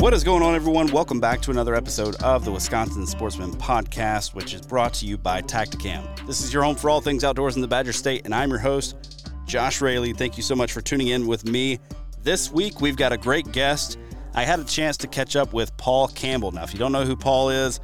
[0.00, 0.86] What is going on, everyone?
[0.92, 5.18] Welcome back to another episode of the Wisconsin Sportsman Podcast, which is brought to you
[5.18, 6.24] by Tactacam.
[6.24, 8.60] This is your home for all things outdoors in the Badger State, and I'm your
[8.60, 10.12] host, Josh Raley.
[10.12, 11.80] Thank you so much for tuning in with me.
[12.22, 13.98] This week, we've got a great guest.
[14.34, 16.52] I had a chance to catch up with Paul Campbell.
[16.52, 17.80] Now, if you don't know who Paul is,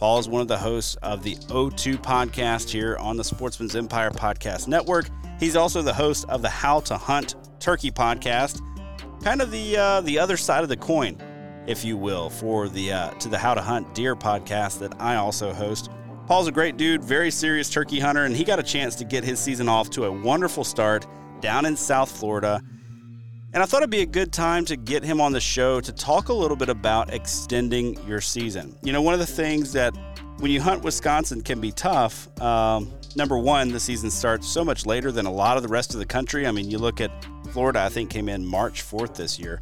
[0.00, 4.10] Paul is one of the hosts of the O2 podcast here on the Sportsman's Empire
[4.10, 5.06] Podcast Network.
[5.38, 8.60] He's also the host of the How to Hunt Turkey podcast,
[9.22, 11.16] kind of the uh, the other side of the coin
[11.66, 15.16] if you will, for the uh, to the How to Hunt Deer podcast that I
[15.16, 15.90] also host.
[16.26, 19.24] Paul's a great dude, very serious turkey hunter, and he got a chance to get
[19.24, 21.06] his season off to a wonderful start
[21.40, 22.60] down in South Florida.
[23.54, 25.92] And I thought it'd be a good time to get him on the show to
[25.92, 28.74] talk a little bit about extending your season.
[28.82, 29.94] You know, one of the things that
[30.38, 32.28] when you hunt Wisconsin can be tough.
[32.40, 35.92] Um, number one, the season starts so much later than a lot of the rest
[35.92, 36.46] of the country.
[36.46, 37.10] I mean, you look at
[37.52, 39.60] Florida, I think came in March 4th this year.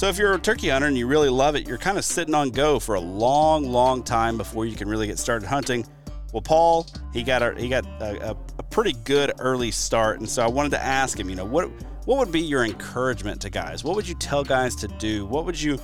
[0.00, 2.34] So if you're a turkey hunter and you really love it, you're kind of sitting
[2.34, 5.86] on go for a long, long time before you can really get started hunting.
[6.32, 10.42] Well, Paul, he got a he got a, a, pretty good early start, and so
[10.42, 11.68] I wanted to ask him, you know, what
[12.06, 13.84] what would be your encouragement to guys?
[13.84, 15.26] What would you tell guys to do?
[15.26, 15.76] What would you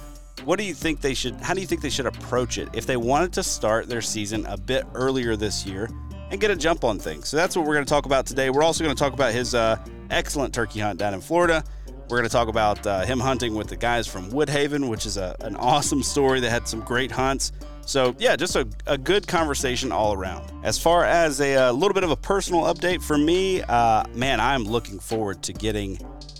[0.44, 2.86] what do you think they should how do you think they should approach it if
[2.86, 5.90] they wanted to start their season a bit earlier this year
[6.30, 7.28] and get a jump on things?
[7.28, 8.48] So that's what we're going to talk about today.
[8.48, 9.76] We're also going to talk about his uh,
[10.08, 11.62] excellent turkey hunt down in Florida.
[12.08, 15.16] We're going to talk about uh, him hunting with the guys from Woodhaven, which is
[15.16, 17.50] a, an awesome story that had some great hunts.
[17.84, 20.52] So, yeah, just a, a good conversation all around.
[20.64, 24.04] As far as a, a uh, little bit of a personal update for me, uh,
[24.14, 25.98] man, I'm looking forward to getting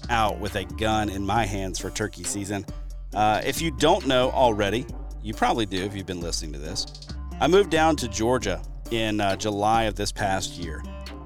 [0.09, 2.65] out with a gun in my hands for turkey season.
[3.13, 4.87] Uh, if you don't know already,
[5.21, 6.87] you probably do if you've been listening to this.
[7.41, 8.63] I moved down to Georgia
[8.93, 10.81] in uh, July of this past year.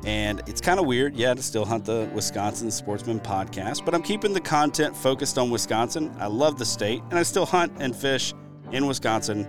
[0.04, 4.02] And it's kind of weird, yeah, to still hunt the Wisconsin Sportsman podcast, but I'm
[4.02, 6.14] keeping the content focused on Wisconsin.
[6.18, 8.32] I love the state, and I still hunt and fish
[8.72, 9.46] in Wisconsin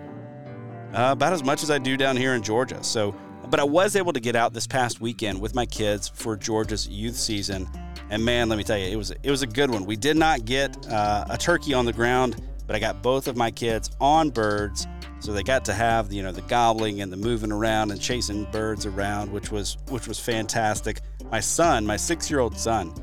[0.94, 2.84] uh, about as much as I do down here in Georgia.
[2.84, 3.16] So,
[3.50, 6.88] but I was able to get out this past weekend with my kids for Georgia's
[6.88, 7.70] youth season,
[8.10, 9.86] and man, let me tell you, it was it was a good one.
[9.86, 13.36] We did not get uh, a turkey on the ground, but I got both of
[13.36, 14.88] my kids on birds
[15.20, 18.46] so they got to have you know the gobbling and the moving around and chasing
[18.46, 21.02] birds around, which was which was fantastic.
[21.30, 22.94] My son, my six-year-old son,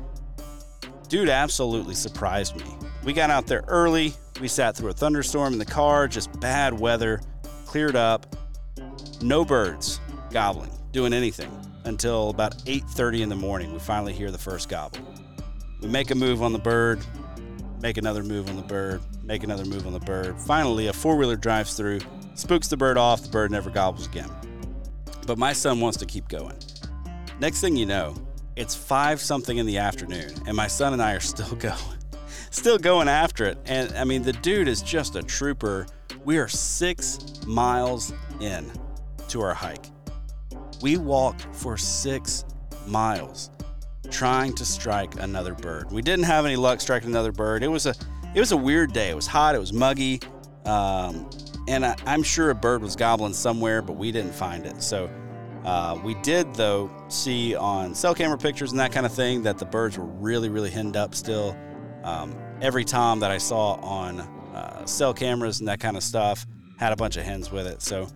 [1.07, 2.65] dude, absolutely surprised me.
[3.03, 4.15] We got out there early.
[4.41, 7.21] We sat through a thunderstorm in the car, just bad weather,
[7.67, 8.35] cleared up,
[9.21, 11.51] no birds gobbling, doing anything
[11.85, 13.71] until about 8:30 in the morning.
[13.71, 14.97] We finally hear the first gobble.
[15.79, 17.05] We make a move on the bird,
[17.81, 20.39] make another move on the bird, make another move on the bird.
[20.41, 21.99] Finally, a four wheeler drives through,
[22.35, 24.29] spooks the bird off, the bird never gobbles again.
[25.25, 26.57] But my son wants to keep going.
[27.39, 28.15] Next thing you know,
[28.55, 31.77] it's five something in the afternoon, and my son and I are still going,
[32.51, 33.57] still going after it.
[33.65, 35.87] And I mean, the dude is just a trooper.
[36.25, 38.69] We are six miles in
[39.29, 39.85] to our hike.
[40.81, 42.43] We walked for six
[42.87, 43.51] miles
[44.09, 45.91] trying to strike another bird.
[45.91, 47.63] We didn't have any luck striking another bird.
[47.63, 47.95] It was a
[48.35, 49.09] it was a weird day.
[49.09, 49.55] It was hot.
[49.55, 50.21] It was muggy,
[50.65, 51.29] um,
[51.67, 54.81] and I, am sure a bird was gobbling somewhere, but we didn't find it.
[54.83, 55.09] So
[55.65, 59.57] uh, we did though see on cell camera pictures and that kind of thing that
[59.57, 61.57] the birds were really really henned up still.
[62.03, 66.45] Um, every tom that I saw on uh, cell cameras and that kind of stuff
[66.77, 67.81] had a bunch of hens with it.
[67.81, 68.07] So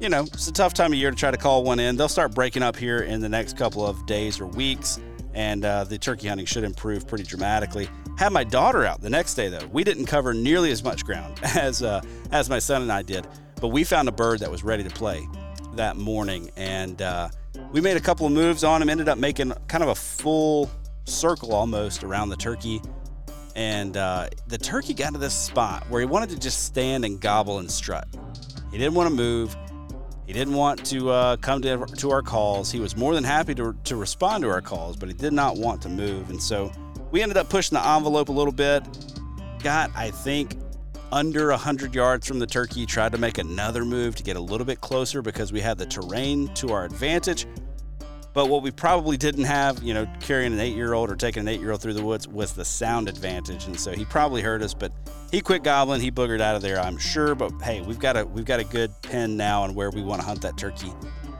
[0.00, 1.96] you know, it's a tough time of year to try to call one in.
[1.96, 4.98] They'll start breaking up here in the next couple of days or weeks,
[5.34, 7.88] and uh, the turkey hunting should improve pretty dramatically.
[8.16, 9.66] Had my daughter out the next day though.
[9.72, 12.00] We didn't cover nearly as much ground as uh,
[12.30, 13.26] as my son and I did,
[13.60, 15.26] but we found a bird that was ready to play
[15.74, 17.28] that morning, and uh,
[17.72, 18.88] we made a couple of moves on him.
[18.88, 20.70] Ended up making kind of a full
[21.04, 22.80] circle almost around the turkey
[23.56, 27.20] and uh, the turkey got to this spot where he wanted to just stand and
[27.20, 28.06] gobble and strut.
[28.70, 29.56] He didn't want to move.
[30.26, 32.70] He didn't want to uh, come to, to our calls.
[32.70, 35.56] He was more than happy to, to respond to our calls, but he did not
[35.56, 36.30] want to move.
[36.30, 36.72] And so
[37.10, 38.82] we ended up pushing the envelope a little bit.
[39.62, 40.56] Got, I think,
[41.12, 42.86] under 100 yards from the turkey.
[42.86, 45.86] Tried to make another move to get a little bit closer because we had the
[45.86, 47.46] terrain to our advantage.
[48.32, 51.42] But what we probably didn't have, you know, carrying an eight year old or taking
[51.42, 53.66] an eight year old through the woods was the sound advantage.
[53.66, 54.90] And so he probably heard us, but
[55.34, 56.00] he quit gobbling.
[56.00, 57.34] He boogered out of there, I'm sure.
[57.34, 60.20] But hey, we've got a we've got a good pin now on where we want
[60.20, 60.92] to hunt that turkey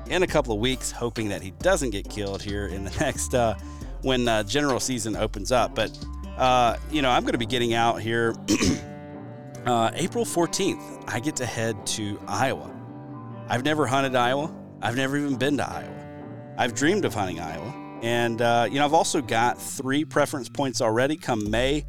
[0.09, 3.35] in a couple of weeks, hoping that he doesn't get killed here in the next
[3.35, 3.55] uh,
[4.03, 5.75] when uh, general season opens up.
[5.75, 5.97] But
[6.37, 8.35] uh, you know, I'm going to be getting out here
[9.67, 11.05] uh, April 14th.
[11.07, 12.75] I get to head to Iowa.
[13.49, 14.53] I've never hunted Iowa.
[14.83, 16.55] I've never even been to Iowa.
[16.59, 17.73] I've dreamed of hunting Iowa.
[18.03, 21.17] And, uh, you know, I've also got three preference points already.
[21.17, 21.87] Come May,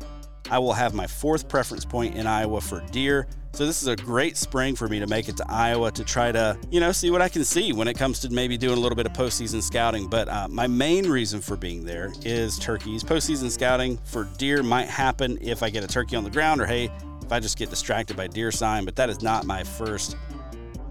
[0.49, 3.27] I will have my fourth preference point in Iowa for deer.
[3.53, 6.31] So this is a great spring for me to make it to Iowa to try
[6.31, 8.81] to, you know, see what I can see when it comes to maybe doing a
[8.81, 10.07] little bit of postseason scouting.
[10.07, 13.01] But uh, my main reason for being there is turkeys.
[13.01, 16.65] Postseason scouting for deer might happen if I get a turkey on the ground or,
[16.65, 16.91] hey,
[17.23, 18.83] if I just get distracted by deer sign.
[18.83, 20.17] But that is not my first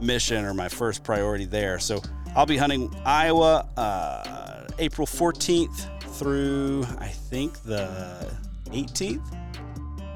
[0.01, 1.79] mission or my first priority there.
[1.79, 2.01] So
[2.35, 8.33] I'll be hunting Iowa uh, April 14th through I think the
[8.75, 9.41] 18th.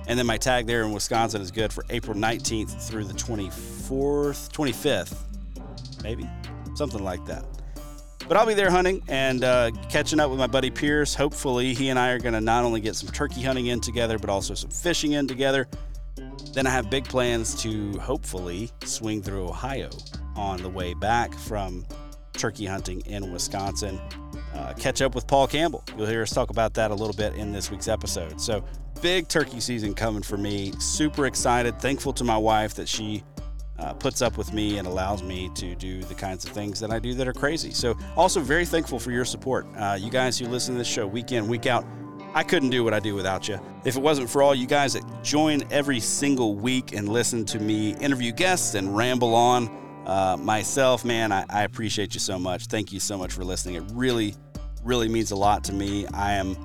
[0.07, 4.51] And then my tag there in Wisconsin is good for April 19th through the 24th,
[4.51, 5.17] 25th,
[6.03, 6.29] maybe
[6.75, 7.45] something like that.
[8.27, 11.15] But I'll be there hunting and uh, catching up with my buddy Pierce.
[11.15, 14.19] Hopefully, he and I are going to not only get some turkey hunting in together,
[14.19, 15.67] but also some fishing in together.
[16.53, 19.89] Then I have big plans to hopefully swing through Ohio
[20.37, 21.87] on the way back from
[22.39, 24.01] turkey hunting in Wisconsin.
[24.55, 25.85] Uh, catch up with Paul Campbell.
[25.97, 28.41] You'll hear us talk about that a little bit in this week's episode.
[28.41, 28.65] So,
[29.03, 30.73] big turkey season coming for me.
[30.79, 31.79] Super excited.
[31.81, 33.23] Thankful to my wife that she
[33.79, 36.91] uh, puts up with me and allows me to do the kinds of things that
[36.91, 37.73] I do that are crazy.
[37.73, 39.67] So, also very thankful for your support.
[39.77, 41.85] Uh, you guys who listen to this show week in, week out.
[42.35, 43.59] I couldn't do what I do without you.
[43.85, 47.59] If it wasn't for all you guys that join every single week and listen to
[47.59, 52.67] me interview guests and ramble on, uh, myself, man, I, I appreciate you so much.
[52.67, 53.75] Thank you so much for listening.
[53.75, 54.35] It really,
[54.83, 56.07] really means a lot to me.
[56.15, 56.57] I am,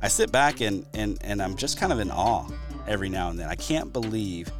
[0.00, 2.48] I sit back and and and I'm just kind of in awe
[2.86, 3.48] every now and then.
[3.48, 4.50] I can't believe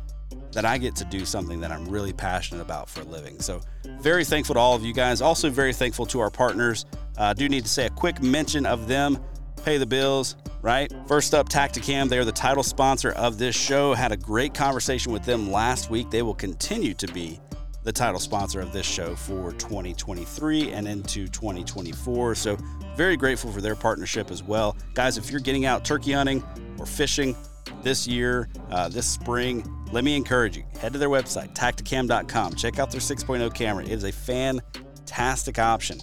[0.52, 3.40] that I get to do something that I'm really passionate about for a living.
[3.40, 3.60] So,
[4.00, 5.20] very thankful to all of you guys.
[5.20, 6.86] Also, very thankful to our partners.
[7.16, 9.18] I uh, do need to say a quick mention of them.
[9.64, 10.92] Pay the bills, right?
[11.06, 12.08] First up, Tactacam.
[12.08, 13.94] They're the title sponsor of this show.
[13.94, 16.10] Had a great conversation with them last week.
[16.10, 17.40] They will continue to be
[17.84, 22.34] the title sponsor of this show for 2023 and into 2024.
[22.34, 22.58] So,
[22.96, 24.76] very grateful for their partnership as well.
[24.94, 26.42] Guys, if you're getting out turkey hunting
[26.78, 27.36] or fishing
[27.82, 32.54] this year, uh, this spring, let me encourage you head to their website, tactacam.com.
[32.54, 33.84] Check out their 6.0 camera.
[33.84, 35.98] It is a fantastic option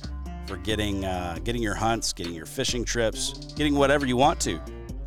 [0.47, 4.59] for getting uh, getting your hunts, getting your fishing trips, getting whatever you want to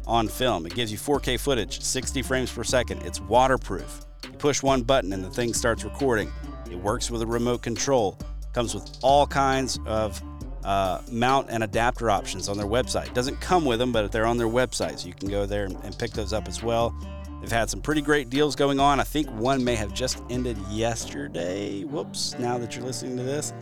[0.06, 0.66] on film.
[0.66, 3.02] It gives you 4K footage, 60 frames per second.
[3.02, 4.06] It's waterproof.
[4.24, 6.30] You push one button and the thing starts recording.
[6.74, 8.18] It works with a remote control.
[8.52, 10.20] Comes with all kinds of
[10.64, 13.14] uh, mount and adapter options on their website.
[13.14, 15.98] Doesn't come with them, but they're on their website, so you can go there and,
[16.00, 16.92] pick those up as well.
[17.40, 18.98] They've had some pretty great deals going on.
[18.98, 21.84] I think one may have just ended yesterday.
[21.84, 23.52] Whoops, now that you're listening to this.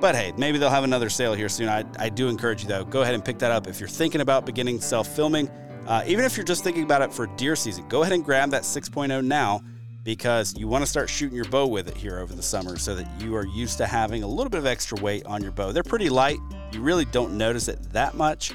[0.00, 1.68] But hey, maybe they'll have another sale here soon.
[1.68, 3.68] I, I do encourage you, though, go ahead and pick that up.
[3.68, 5.48] If you're thinking about beginning self filming,
[5.86, 8.50] uh, even if you're just thinking about it for deer season, go ahead and grab
[8.50, 9.62] that 6.0 now
[10.04, 12.94] because you want to start shooting your bow with it here over the summer so
[12.94, 15.72] that you are used to having a little bit of extra weight on your bow.
[15.72, 16.38] They're pretty light.
[16.72, 18.54] You really don't notice it that much.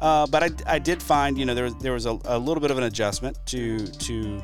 [0.00, 2.70] Uh, but I, I, did find, you know, there, there was a, a, little bit
[2.70, 4.42] of an adjustment to, to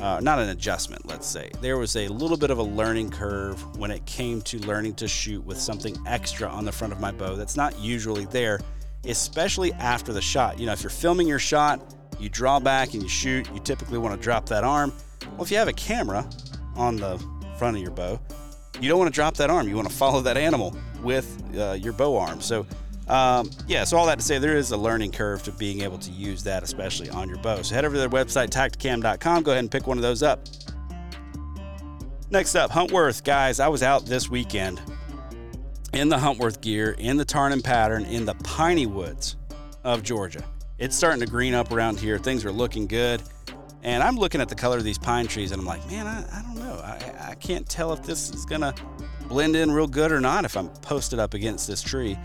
[0.00, 1.50] uh, not an adjustment, let's say.
[1.60, 5.08] There was a little bit of a learning curve when it came to learning to
[5.08, 8.60] shoot with something extra on the front of my bow that's not usually there,
[9.06, 10.58] especially after the shot.
[10.58, 13.98] You know, if you're filming your shot, you draw back and you shoot, you typically
[13.98, 14.92] want to drop that arm.
[15.32, 16.28] Well, if you have a camera
[16.76, 17.18] on the
[17.58, 18.20] front of your bow,
[18.80, 19.68] you don't want to drop that arm.
[19.68, 22.40] You want to follow that animal with uh, your bow arm.
[22.40, 22.66] So,
[23.08, 25.98] um, yeah, so all that to say, there is a learning curve to being able
[25.98, 27.62] to use that, especially on your bow.
[27.62, 29.42] So head over to their website, tactacam.com.
[29.42, 30.40] Go ahead and pick one of those up.
[32.30, 33.24] Next up, Huntworth.
[33.24, 34.80] Guys, I was out this weekend
[35.92, 39.36] in the Huntworth gear, in the Tarnen pattern, in the piney woods
[39.84, 40.42] of Georgia.
[40.78, 42.18] It's starting to green up around here.
[42.18, 43.22] Things are looking good.
[43.82, 46.38] And I'm looking at the color of these pine trees and I'm like, man, I,
[46.38, 46.74] I don't know.
[46.74, 48.74] I, I can't tell if this is going to
[49.28, 52.16] blend in real good or not if I'm posted up against this tree.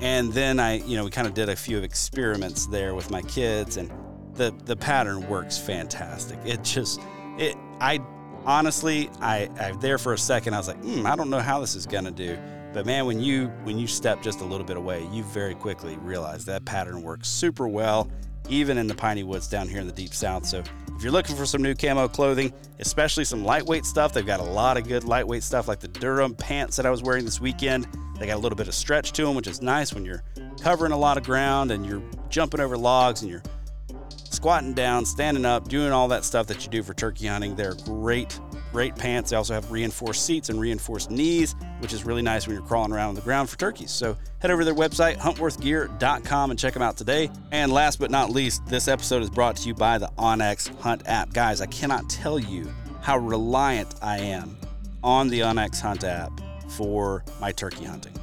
[0.00, 3.22] And then I, you know, we kind of did a few experiments there with my
[3.22, 3.90] kids and
[4.34, 6.38] the, the pattern works fantastic.
[6.44, 7.00] It just,
[7.38, 8.00] it, I
[8.44, 11.60] honestly, I, I there for a second, I was like, hmm, I don't know how
[11.60, 12.38] this is going to do.
[12.72, 15.96] But man, when you when you step just a little bit away, you very quickly
[15.96, 18.08] realize that pattern works super well,
[18.48, 20.46] even in the piney woods down here in the deep south.
[20.46, 20.62] So
[21.00, 24.44] if you're looking for some new camo clothing, especially some lightweight stuff, they've got a
[24.44, 27.88] lot of good lightweight stuff like the Durham pants that I was wearing this weekend.
[28.18, 30.22] They got a little bit of stretch to them, which is nice when you're
[30.60, 33.42] covering a lot of ground and you're jumping over logs and you're
[34.12, 37.56] squatting down, standing up, doing all that stuff that you do for turkey hunting.
[37.56, 38.38] They're great
[38.72, 39.30] Great pants.
[39.30, 42.92] They also have reinforced seats and reinforced knees, which is really nice when you're crawling
[42.92, 43.90] around on the ground for turkeys.
[43.90, 47.30] So head over to their website, huntworthgear.com, and check them out today.
[47.50, 51.02] And last but not least, this episode is brought to you by the onX Hunt
[51.06, 51.32] app.
[51.32, 54.56] Guys, I cannot tell you how reliant I am
[55.02, 56.30] on the onX Hunt app
[56.68, 58.14] for my turkey hunting.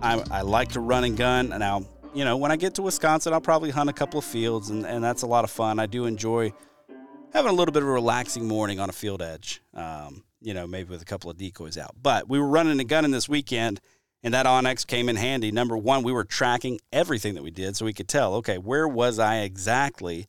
[0.00, 1.52] I, I like to run and gun.
[1.52, 1.84] And now,
[2.14, 4.86] you know, when I get to Wisconsin, I'll probably hunt a couple of fields, and,
[4.86, 5.78] and that's a lot of fun.
[5.78, 6.52] I do enjoy
[7.32, 9.62] having a little bit of a relaxing morning on a field edge.
[9.74, 11.94] Um, you know, maybe with a couple of decoys out.
[12.00, 13.80] But we were running a gun in this weekend,
[14.22, 15.52] and that onX came in handy.
[15.52, 18.88] Number one, we were tracking everything that we did, so we could tell, okay, where
[18.88, 20.26] was I exactly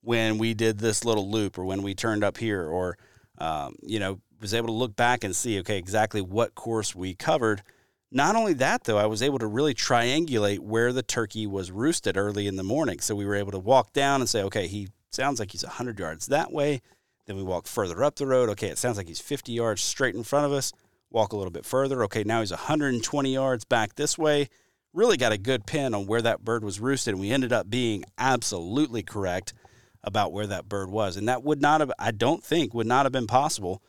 [0.00, 2.96] when we did this little loop, or when we turned up here, or
[3.38, 7.14] um, you know, was able to look back and see, okay, exactly what course we
[7.14, 7.62] covered.
[8.10, 12.16] Not only that, though, I was able to really triangulate where the turkey was roosted
[12.16, 13.00] early in the morning.
[13.00, 15.98] So we were able to walk down and say, okay, he sounds like he's 100
[15.98, 16.80] yards that way.
[17.26, 18.48] Then we walk further up the road.
[18.50, 20.72] Okay, it sounds like he's 50 yards straight in front of us.
[21.10, 22.02] Walk a little bit further.
[22.04, 24.48] Okay, now he's 120 yards back this way.
[24.92, 27.14] Really got a good pin on where that bird was roosted.
[27.14, 29.54] And we ended up being absolutely correct
[30.02, 31.16] about where that bird was.
[31.16, 33.82] And that would not have, I don't think, would not have been possible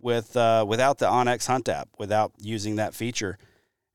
[0.00, 3.36] with uh, without the onX Hunt app, without using that feature.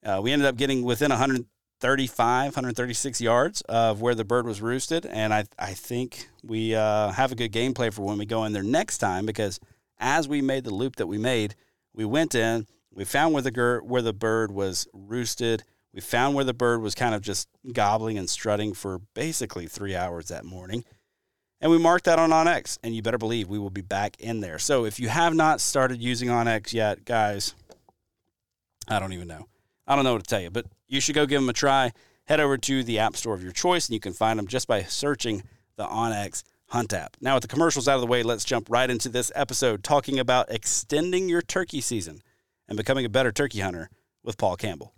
[0.05, 1.45] Uh, we ended up getting within 100,
[1.83, 5.05] 135, 136 yards of where the bird was roosted.
[5.05, 8.53] And I, I think we uh, have a good gameplay for when we go in
[8.53, 9.59] there next time because
[9.99, 11.55] as we made the loop that we made,
[11.93, 15.63] we went in, we found where the, where the bird was roosted.
[15.93, 19.93] We found where the bird was kind of just gobbling and strutting for basically three
[19.95, 20.85] hours that morning.
[21.59, 24.39] And we marked that on onX, and you better believe we will be back in
[24.39, 24.57] there.
[24.57, 27.55] So if you have not started using onX yet, guys,
[28.87, 29.47] I don't even know.
[29.87, 31.91] I don't know what to tell you, but you should go give them a try.
[32.25, 34.67] Head over to the app store of your choice, and you can find them just
[34.67, 35.43] by searching
[35.75, 37.17] the onX Hunt app.
[37.21, 40.17] Now, with the commercials out of the way, let's jump right into this episode talking
[40.17, 42.23] about extending your turkey season
[42.67, 43.89] and becoming a better turkey hunter
[44.23, 44.93] with Paul Campbell.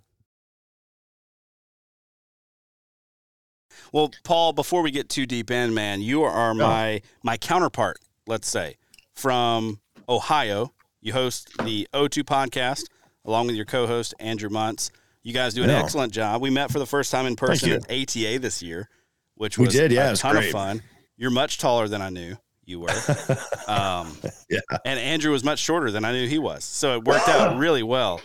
[3.92, 8.48] Well, Paul, before we get too deep in, man, you are my my counterpart, let's
[8.48, 8.76] say,
[9.14, 10.72] from Ohio.
[11.02, 12.86] You host the O2 podcast
[13.26, 14.90] along with your co-host Andrew Muntz.
[15.22, 15.80] You guys do an yeah.
[15.80, 16.40] excellent job.
[16.40, 18.88] We met for the first time in person at ATA this year,
[19.34, 20.46] which was we did, yeah, a ton great.
[20.46, 20.82] of fun.
[21.16, 22.88] You're much taller than I knew you were.
[23.68, 24.16] Um,
[24.48, 24.60] yeah.
[24.84, 26.62] And Andrew was much shorter than I knew he was.
[26.62, 28.20] So it worked out really well.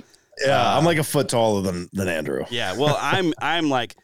[0.45, 2.45] Yeah, uh, I'm like a foot taller than than Andrew.
[2.51, 3.95] Yeah, well, I'm I'm like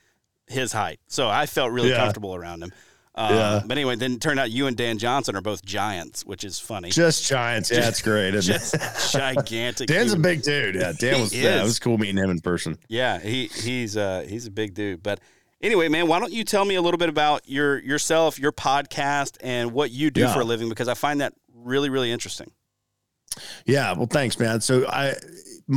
[0.48, 1.98] his height, so I felt really yeah.
[1.98, 2.72] comfortable around him.
[3.18, 3.62] Uh, yeah.
[3.66, 6.60] But anyway, then it turned out you and Dan Johnson are both giants, which is
[6.60, 6.92] funny.
[6.92, 7.72] Just giants.
[7.72, 8.32] Yeah, it's great.
[8.42, 8.76] Just
[9.12, 9.88] gigantic.
[9.88, 10.76] Dan's a big dude.
[10.76, 11.36] Yeah, Dan was.
[11.36, 12.78] Yeah, it was cool meeting him in person.
[12.88, 15.02] Yeah, he he's uh he's a big dude.
[15.02, 15.20] But
[15.62, 19.38] anyway, man, why don't you tell me a little bit about your yourself, your podcast,
[19.42, 20.34] and what you do yeah.
[20.34, 20.70] for a living?
[20.70, 22.52] Because I find that really really interesting.
[23.66, 24.62] Yeah, well, thanks, man.
[24.62, 25.16] So I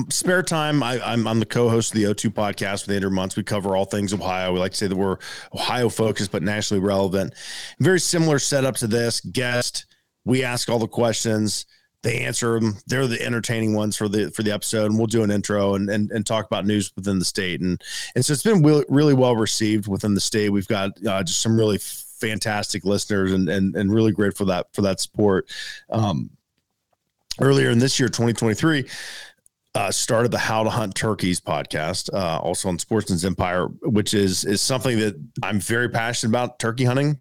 [0.08, 3.36] spare time, I, am I'm the co-host of the O2 podcast with Andrew Muntz.
[3.36, 4.52] We cover all things Ohio.
[4.52, 5.18] We like to say that we're
[5.54, 7.34] Ohio focused, but nationally relevant.
[7.80, 9.20] Very similar setup to this.
[9.20, 9.86] Guest,
[10.24, 11.66] we ask all the questions.
[12.02, 12.78] They answer them.
[12.86, 15.90] They're the entertaining ones for the for the episode, and we'll do an intro and
[15.90, 17.60] and, and talk about news within the state.
[17.60, 17.82] And
[18.14, 20.48] and so it's been really, really well received within the state.
[20.48, 24.68] We've got uh, just some really fantastic listeners, and and and really grateful for that
[24.72, 25.50] for that support.
[25.90, 26.30] Um,
[27.38, 28.86] earlier in this year, 2023
[29.74, 34.44] uh, started the How to Hunt Turkeys podcast, uh, also on Sportsman's Empire, which is
[34.44, 37.18] is something that I'm very passionate about turkey hunting.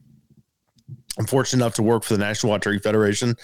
[1.17, 3.35] I'm fortunate enough to work for the National Wild Turkey Federation,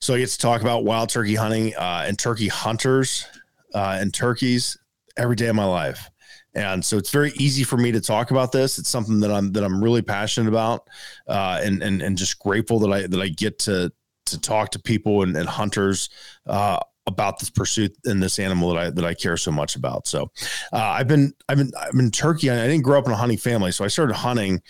[0.00, 3.26] so I get to talk about wild turkey hunting uh, and turkey hunters
[3.74, 4.76] uh, and turkeys
[5.16, 6.10] every day of my life.
[6.54, 8.78] And so it's very easy for me to talk about this.
[8.78, 10.88] It's something that I'm that I'm really passionate about,
[11.26, 13.92] uh, and and and just grateful that I that I get to
[14.26, 16.10] to talk to people and, and hunters
[16.46, 20.06] uh, about this pursuit and this animal that I that I care so much about.
[20.06, 20.30] So
[20.72, 22.50] uh, I've been I've been I've been turkey.
[22.50, 24.60] I didn't grow up in a hunting family, so I started hunting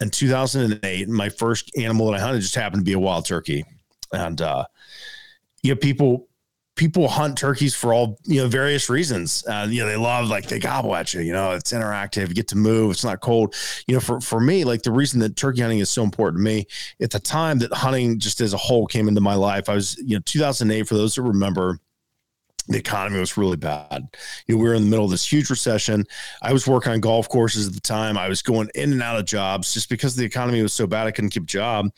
[0.00, 1.08] in 2008.
[1.08, 3.64] My first animal that I hunted just happened to be a wild turkey,
[4.12, 4.64] and uh,
[5.62, 6.28] you know people
[6.74, 9.44] people hunt turkeys for all you know various reasons.
[9.46, 11.20] Uh, you know, they love like they gobble at you.
[11.20, 12.28] You know, it's interactive.
[12.28, 12.92] You get to move.
[12.92, 13.54] It's not cold.
[13.86, 16.44] You know, for for me, like the reason that turkey hunting is so important to
[16.44, 16.66] me
[17.00, 19.68] at the time that hunting just as a whole came into my life.
[19.68, 20.88] I was you know 2008.
[20.88, 21.78] For those that remember.
[22.68, 24.06] The economy was really bad.
[24.46, 26.06] You know, we were in the middle of this huge recession.
[26.42, 28.16] I was working on golf courses at the time.
[28.16, 31.08] I was going in and out of jobs just because the economy was so bad.
[31.08, 31.90] I couldn't keep a job.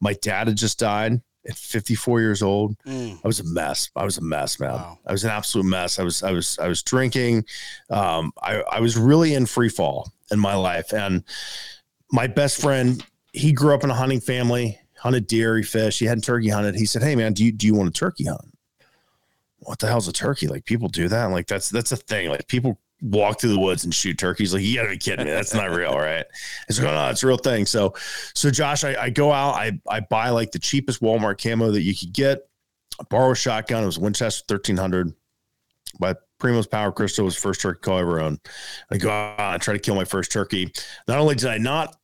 [0.00, 2.76] My dad had just died at 54 years old.
[2.84, 3.18] Mm.
[3.22, 3.90] I was a mess.
[3.96, 4.72] I was a mess, man.
[4.72, 4.98] Wow.
[5.06, 5.98] I was an absolute mess.
[5.98, 7.44] I was, I was, I was drinking.
[7.90, 10.92] Um, I, I was really in free fall in my life.
[10.92, 11.24] And
[12.12, 16.06] my best friend, he grew up in a hunting family, hunted deer, he fished, he
[16.06, 16.74] hadn't turkey hunted.
[16.74, 18.56] He said, Hey man, do you, do you want a turkey hunt?
[19.60, 20.46] What the hell's a turkey?
[20.46, 21.26] Like people do that.
[21.26, 22.30] like that's, that's a thing.
[22.30, 24.52] Like people walk through the woods and shoot turkeys.
[24.52, 25.30] Like, you gotta be kidding me.
[25.30, 26.26] That's not real, right?
[26.68, 27.66] It's going, oh, it's a real thing.
[27.66, 27.94] So,
[28.34, 31.82] so Josh, I, I, go out, I, I buy like the cheapest Walmart camo that
[31.82, 32.48] you could get.
[33.00, 33.82] I borrow a shotgun.
[33.82, 35.14] It was Winchester 1300
[36.00, 38.40] by Primos Power Crystal was first turkey call I ever owned.
[38.90, 40.72] I go out, I try to kill my first turkey.
[41.06, 41.96] Not only did I not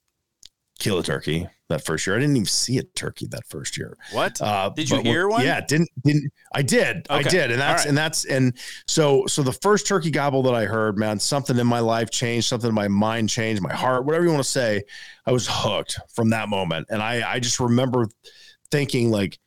[0.78, 2.16] kill a turkey, that first year.
[2.16, 3.96] I didn't even see a turkey that first year.
[4.12, 4.40] What?
[4.40, 5.44] Uh, did you hear one?
[5.44, 7.06] Yeah, didn't didn't I did.
[7.08, 7.14] Okay.
[7.14, 7.50] I did.
[7.50, 7.88] And that's right.
[7.88, 8.56] and that's and
[8.86, 12.46] so so the first turkey gobble that I heard, man, something in my life changed,
[12.48, 14.82] something in my mind changed, my heart, whatever you want to say.
[15.26, 16.88] I was hooked from that moment.
[16.90, 18.08] And I I just remember
[18.70, 19.38] thinking like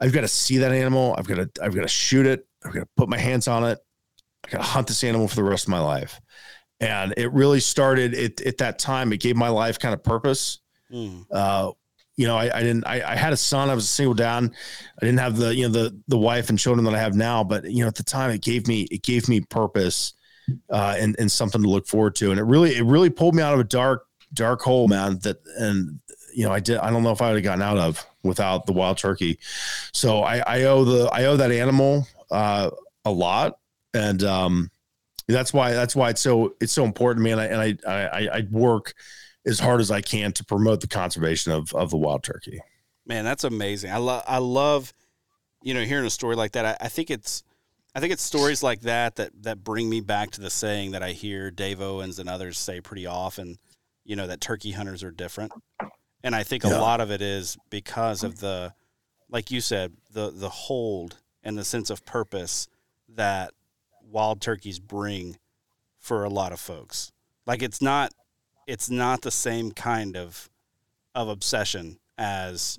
[0.00, 1.14] I've got to see that animal.
[1.16, 2.46] I've got to I've got to shoot it.
[2.64, 3.78] I've got to put my hands on it.
[4.44, 6.20] I got to hunt this animal for the rest of my life.
[6.80, 9.12] And it really started it, at that time.
[9.12, 10.60] It gave my life kind of purpose
[10.92, 11.26] Mm.
[11.30, 11.72] Uh,
[12.16, 14.44] you know, I, I didn't, I, I, had a son, I was single dad.
[15.00, 17.42] I didn't have the, you know, the, the wife and children that I have now,
[17.42, 20.12] but you know, at the time it gave me, it gave me purpose,
[20.68, 22.30] uh, and, and something to look forward to.
[22.30, 25.38] And it really, it really pulled me out of a dark, dark hole, man, that,
[25.58, 26.00] and,
[26.34, 28.66] you know, I did, I don't know if I would have gotten out of without
[28.66, 29.38] the wild turkey.
[29.94, 32.70] So I, I owe the, I owe that animal, uh,
[33.04, 33.58] a lot.
[33.94, 34.70] And, um,
[35.26, 37.30] that's why, that's why it's so, it's so important to me.
[37.30, 38.94] And I, and I, I, I work,
[39.46, 42.60] as hard as I can to promote the conservation of of the wild turkey.
[43.06, 43.90] Man, that's amazing.
[43.90, 44.92] I love I love
[45.62, 46.64] you know hearing a story like that.
[46.64, 47.42] I, I, think it's
[47.94, 51.02] I think it's stories like that that that bring me back to the saying that
[51.02, 53.58] I hear Dave Owens and others say pretty often.
[54.04, 55.52] You know that turkey hunters are different,
[56.22, 56.80] and I think a yeah.
[56.80, 58.74] lot of it is because of the,
[59.28, 62.66] like you said, the the hold and the sense of purpose
[63.08, 63.52] that
[64.02, 65.38] wild turkeys bring
[65.98, 67.12] for a lot of folks.
[67.46, 68.12] Like it's not
[68.70, 70.48] it's not the same kind of
[71.16, 72.78] of obsession as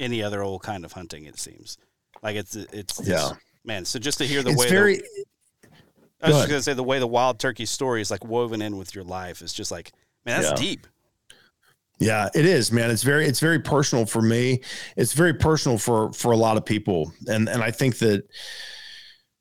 [0.00, 1.24] any other old kind of hunting.
[1.24, 1.78] It seems
[2.20, 3.30] like it's it's, yeah,
[3.64, 3.84] man.
[3.84, 4.96] So just to hear the it's way very.
[4.96, 5.24] The,
[6.22, 8.76] I was just gonna say the way the wild turkey story is like woven in
[8.76, 9.92] with your life is just like
[10.26, 10.68] man, that's yeah.
[10.68, 10.86] deep.
[12.00, 12.90] Yeah, it is, man.
[12.90, 14.62] It's very it's very personal for me.
[14.96, 18.24] It's very personal for for a lot of people, and and I think that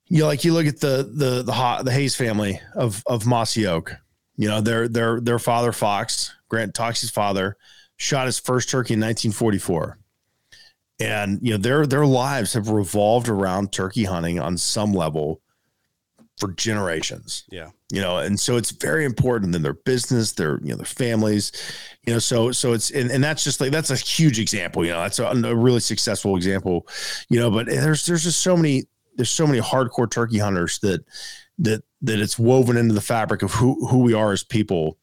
[0.06, 3.66] you know, like you look at the the the the Haas family of of Mossy
[3.66, 3.96] Oak
[4.40, 7.58] you know, their their their father Fox, Grant Toxey's father,
[7.98, 10.00] shot his first turkey in 1944.
[11.02, 15.42] And you know, their their lives have revolved around turkey hunting on some level
[16.38, 17.44] for generations.
[17.52, 17.72] Yeah.
[17.92, 21.52] You know, and so it's very important in their business, their, you know, their families,
[22.06, 24.92] you know, so, so it's, and, and that's just like, that's a huge example, you
[24.92, 26.88] know, that's a, a really successful example,
[27.30, 28.84] you know, but there's, there's just so many,
[29.16, 31.04] there's so many hardcore turkey hunters that,
[31.58, 34.98] that that it's woven into the fabric of who who we are as people.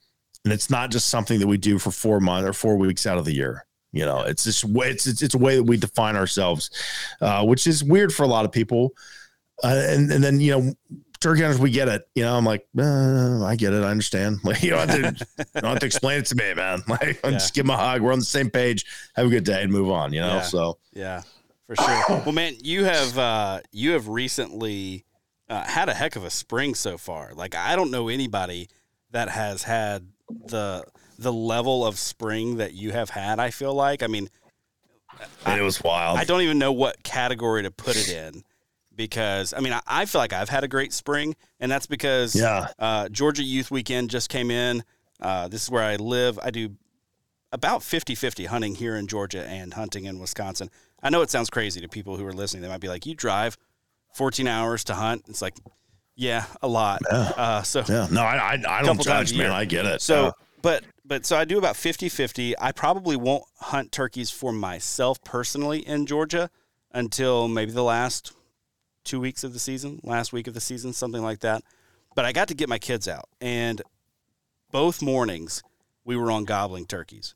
[0.44, 3.18] And it's not just something that we do for four months or four weeks out
[3.18, 5.76] of the year you know it's just way it's it's, it's a way that we
[5.76, 6.70] define ourselves
[7.20, 8.92] uh, which is weird for a lot of people.
[9.64, 10.74] Uh, and and then you know
[11.18, 14.38] turkey hunters we get it you know i'm like uh, i get it i understand.
[14.44, 16.82] Like you don't have to, don't have to explain it to me man.
[16.88, 17.30] Like yeah.
[17.30, 19.72] just give him a hug we're on the same page have a good day and
[19.72, 20.42] move on you know yeah.
[20.42, 20.78] so.
[20.92, 21.22] Yeah
[21.66, 22.20] for sure.
[22.24, 25.05] Well man you have uh you have recently
[25.48, 27.32] uh, had a heck of a spring so far.
[27.34, 28.68] Like I don't know anybody
[29.10, 30.84] that has had the
[31.18, 33.38] the level of spring that you have had.
[33.38, 34.02] I feel like.
[34.02, 34.28] I mean,
[35.44, 36.18] I, it was wild.
[36.18, 38.42] I don't even know what category to put it in
[38.94, 42.34] because I mean I, I feel like I've had a great spring, and that's because
[42.34, 42.68] yeah.
[42.78, 44.82] Uh, Georgia Youth Weekend just came in.
[45.20, 46.38] Uh, this is where I live.
[46.42, 46.76] I do
[47.52, 50.68] about 50-50 hunting here in Georgia and hunting in Wisconsin.
[51.02, 52.62] I know it sounds crazy to people who are listening.
[52.62, 53.56] They might be like, "You drive
[54.16, 55.24] 14 hours to hunt.
[55.28, 55.54] It's like,
[56.14, 57.02] yeah, a lot.
[57.10, 57.18] Yeah.
[57.36, 59.52] Uh, so yeah, no, I, I, I don't judge, man.
[59.52, 60.00] I get it.
[60.00, 62.58] So, uh, but, but so I do about 50, 50.
[62.58, 66.48] I probably won't hunt turkeys for myself personally in Georgia
[66.92, 68.32] until maybe the last
[69.04, 71.62] two weeks of the season, last week of the season, something like that.
[72.14, 73.82] But I got to get my kids out, and
[74.72, 75.62] both mornings
[76.06, 77.34] we were on gobbling turkeys,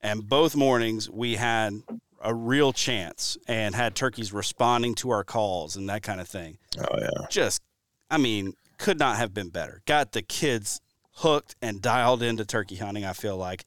[0.00, 1.82] and both mornings we had
[2.24, 6.58] a real chance and had turkeys responding to our calls and that kind of thing.
[6.78, 7.26] Oh yeah.
[7.30, 7.62] Just,
[8.10, 9.82] I mean, could not have been better.
[9.86, 10.80] Got the kids
[11.16, 13.04] hooked and dialed into turkey hunting.
[13.04, 13.64] I feel like,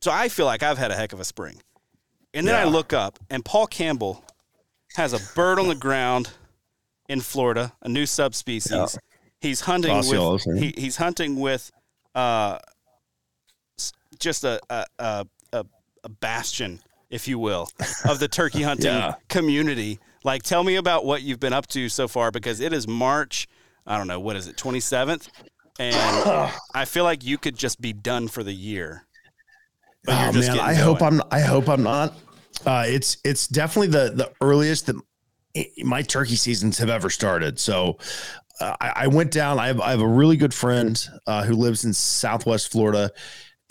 [0.00, 1.62] so I feel like I've had a heck of a spring.
[2.34, 4.24] And then I look up, and Paul Campbell
[4.96, 6.30] has a bird on the ground
[7.08, 8.72] in Florida, a new subspecies.
[8.72, 8.86] Yeah.
[9.40, 11.70] He's hunting Osceolas, with he, he's hunting with
[12.14, 12.58] uh,
[14.18, 15.26] just a, a a
[16.04, 16.80] a bastion,
[17.12, 17.68] if you will,
[18.04, 19.14] of the turkey hunting Yeah.
[19.28, 20.00] community.
[20.24, 23.46] Like, tell me about what you've been up to so far because it is March.
[23.86, 25.28] I don't know what is it, twenty seventh,
[25.78, 25.94] and
[26.74, 29.04] I feel like you could just be done for the year.
[30.04, 31.02] But you're Oh just man, I hope.
[31.02, 31.20] I'm.
[31.30, 32.14] I hope I'm not.
[32.66, 34.96] Uh, it's it's definitely the the earliest that
[35.84, 37.58] my turkey seasons have ever started.
[37.58, 37.98] So
[38.60, 39.58] uh, I, I went down.
[39.58, 40.96] I have I have a really good friend
[41.26, 43.10] uh, who lives in Southwest Florida.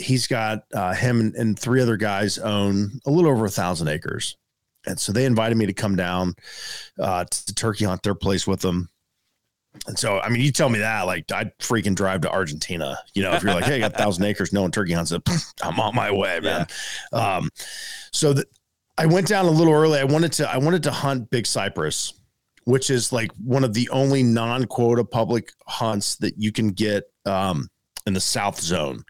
[0.01, 3.87] He's got uh, him and, and three other guys own a little over a thousand
[3.87, 4.37] acres,
[4.85, 6.33] and so they invited me to come down
[6.99, 8.89] uh, to, turkey hunt their place with them.
[9.87, 12.99] And so, I mean, you tell me that, like, I'd freaking drive to Argentina.
[13.13, 15.13] You know, if you're like, hey, I got a thousand acres, no one turkey hunts
[15.13, 15.21] it,
[15.63, 16.67] I'm on my way, man.
[17.13, 17.49] Um,
[18.11, 18.47] so that
[18.97, 19.99] I went down a little early.
[19.99, 22.13] I wanted to, I wanted to hunt Big Cypress,
[22.65, 27.69] which is like one of the only non-quota public hunts that you can get um,
[28.05, 29.03] in the South Zone.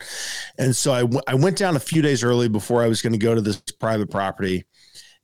[0.57, 3.13] And so I, w- I went down a few days early before I was going
[3.13, 4.65] to go to this private property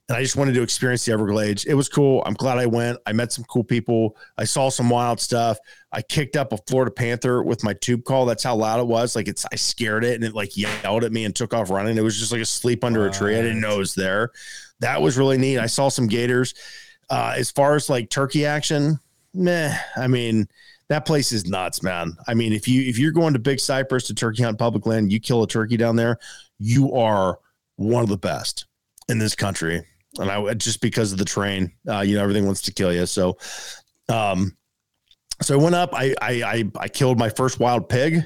[0.08, 1.64] and I just wanted to experience the Everglades.
[1.66, 2.22] It was cool.
[2.24, 2.98] I'm glad I went.
[3.04, 4.16] I met some cool people.
[4.38, 5.58] I saw some wild stuff.
[5.92, 8.24] I kicked up a Florida Panther with my tube call.
[8.24, 9.14] That's how loud it was.
[9.14, 11.98] Like it's, I scared it and it like yelled at me and took off running.
[11.98, 13.36] It was just like asleep under a tree.
[13.36, 14.30] I didn't know it was there.
[14.80, 15.58] That was really neat.
[15.58, 16.54] I saw some gators.
[17.10, 18.98] Uh, as far as like turkey action,
[19.34, 19.76] meh.
[19.96, 20.48] I mean,
[20.88, 22.16] that place is nuts, man.
[22.26, 25.12] I mean, if you if you're going to Big Cypress to turkey hunt public land,
[25.12, 26.18] you kill a turkey down there,
[26.58, 27.38] you are
[27.76, 28.66] one of the best
[29.08, 29.84] in this country
[30.18, 33.06] and I just because of the train, uh, you know, everything wants to kill you.
[33.06, 33.38] So,
[34.08, 34.56] um,
[35.42, 35.90] so I went up.
[35.92, 38.24] I I I, I killed my first wild pig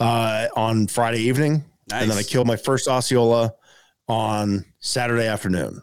[0.00, 3.52] uh, on Friday evening, and then I killed my first Osceola
[4.08, 5.82] on Saturday afternoon.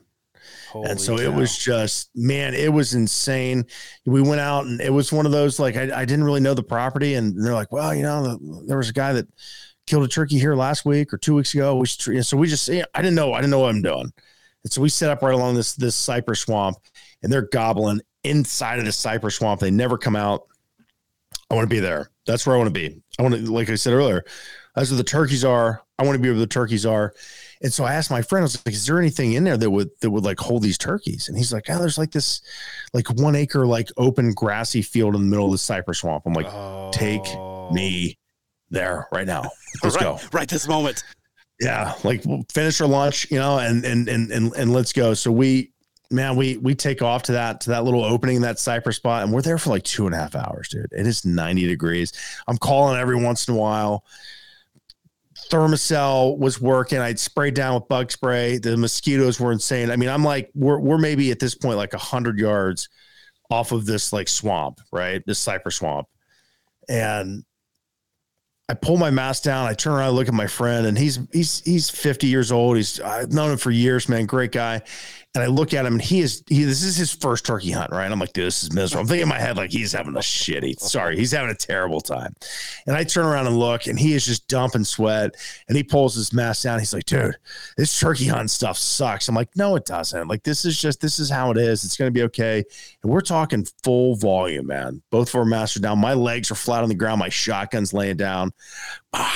[0.73, 3.63] Holy and so it was just man, it was insane.
[4.07, 6.55] We went out, and it was one of those like I, I didn't really know
[6.55, 9.27] the property, and they're like, well, you know, the, there was a guy that
[9.85, 11.75] killed a turkey here last week or two weeks ago.
[11.75, 14.11] We should, so we just I didn't know I didn't know what I'm doing.
[14.63, 16.77] And so we set up right along this this cypress swamp,
[17.21, 19.59] and they're gobbling inside of the cypress swamp.
[19.59, 20.47] They never come out.
[21.51, 22.09] I want to be there.
[22.25, 22.99] That's where I want to be.
[23.19, 24.25] I want to, like I said earlier,
[24.75, 25.83] that's where the turkeys are.
[25.99, 27.13] I want to be where the turkeys are.
[27.63, 29.69] And so I asked my friend, I was like, "Is there anything in there that
[29.71, 32.41] would that would like hold these turkeys?" And he's like, "Oh, there's like this,
[32.93, 36.33] like one acre like open grassy field in the middle of the cypress swamp." I'm
[36.33, 37.71] like, "Take Oh.
[37.71, 38.17] me
[38.69, 39.49] there right now.
[39.83, 41.03] Let's right, go." right this moment.
[41.61, 45.13] yeah like we'll finish our lunch you know and and and and, and let's go
[45.13, 45.71] so we
[46.09, 49.31] man we we take off to that to that little opening that cypress spot and
[49.31, 52.11] we're there for like two and a half hours dude it is 90 degrees
[52.47, 54.03] i'm calling every once in a while
[55.49, 60.09] Thermacell was working i'd sprayed down with bug spray the mosquitoes were insane i mean
[60.09, 62.89] i'm like we're, we're maybe at this point like 100 yards
[63.49, 66.07] off of this like swamp right this cypress swamp
[66.89, 67.43] and
[68.69, 69.67] I pull my mask down.
[69.67, 72.77] I turn around, I look at my friend, and he's he's he's 50 years old.
[72.77, 74.25] He's I've known him for years, man.
[74.25, 74.81] Great guy.
[75.35, 76.63] And I look at him, and he is he.
[76.63, 78.11] This is his first turkey hunt, right?
[78.11, 79.01] I'm like, dude, this is miserable.
[79.01, 80.79] I'm thinking in my head like he's having a shitty.
[80.79, 82.35] Sorry, he's having a terrible time.
[82.85, 85.33] And I turn around and look, and he is just dumping sweat.
[85.67, 86.77] And he pulls his mask down.
[86.77, 87.35] He's like, dude,
[87.77, 89.27] this turkey hunt stuff sucks.
[89.27, 90.27] I'm like, no, it doesn't.
[90.27, 91.83] Like this is just this is how it is.
[91.83, 92.63] It's gonna be okay.
[93.01, 95.01] And we're talking full volume, man.
[95.09, 95.97] Both of our masks are down.
[95.97, 97.17] My legs are flat on the ground.
[97.17, 98.51] My shotgun's laying down.
[99.11, 99.29] Wow.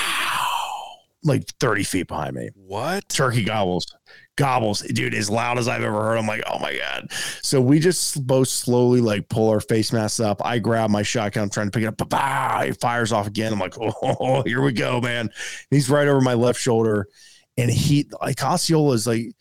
[1.24, 2.50] Like 30 feet behind me.
[2.54, 3.08] What?
[3.08, 3.97] Turkey gobbles.
[4.38, 6.16] Gobbles, dude, as loud as I've ever heard.
[6.16, 7.12] I'm like, oh my God.
[7.42, 10.40] So we just both slowly like pull our face masks up.
[10.44, 12.08] I grab my shotgun, I'm trying to pick it up.
[12.08, 13.52] Bah, it fires off again.
[13.52, 15.30] I'm like, oh, here we go, man.
[15.70, 17.08] He's right over my left shoulder.
[17.56, 19.32] And he like Osceola is like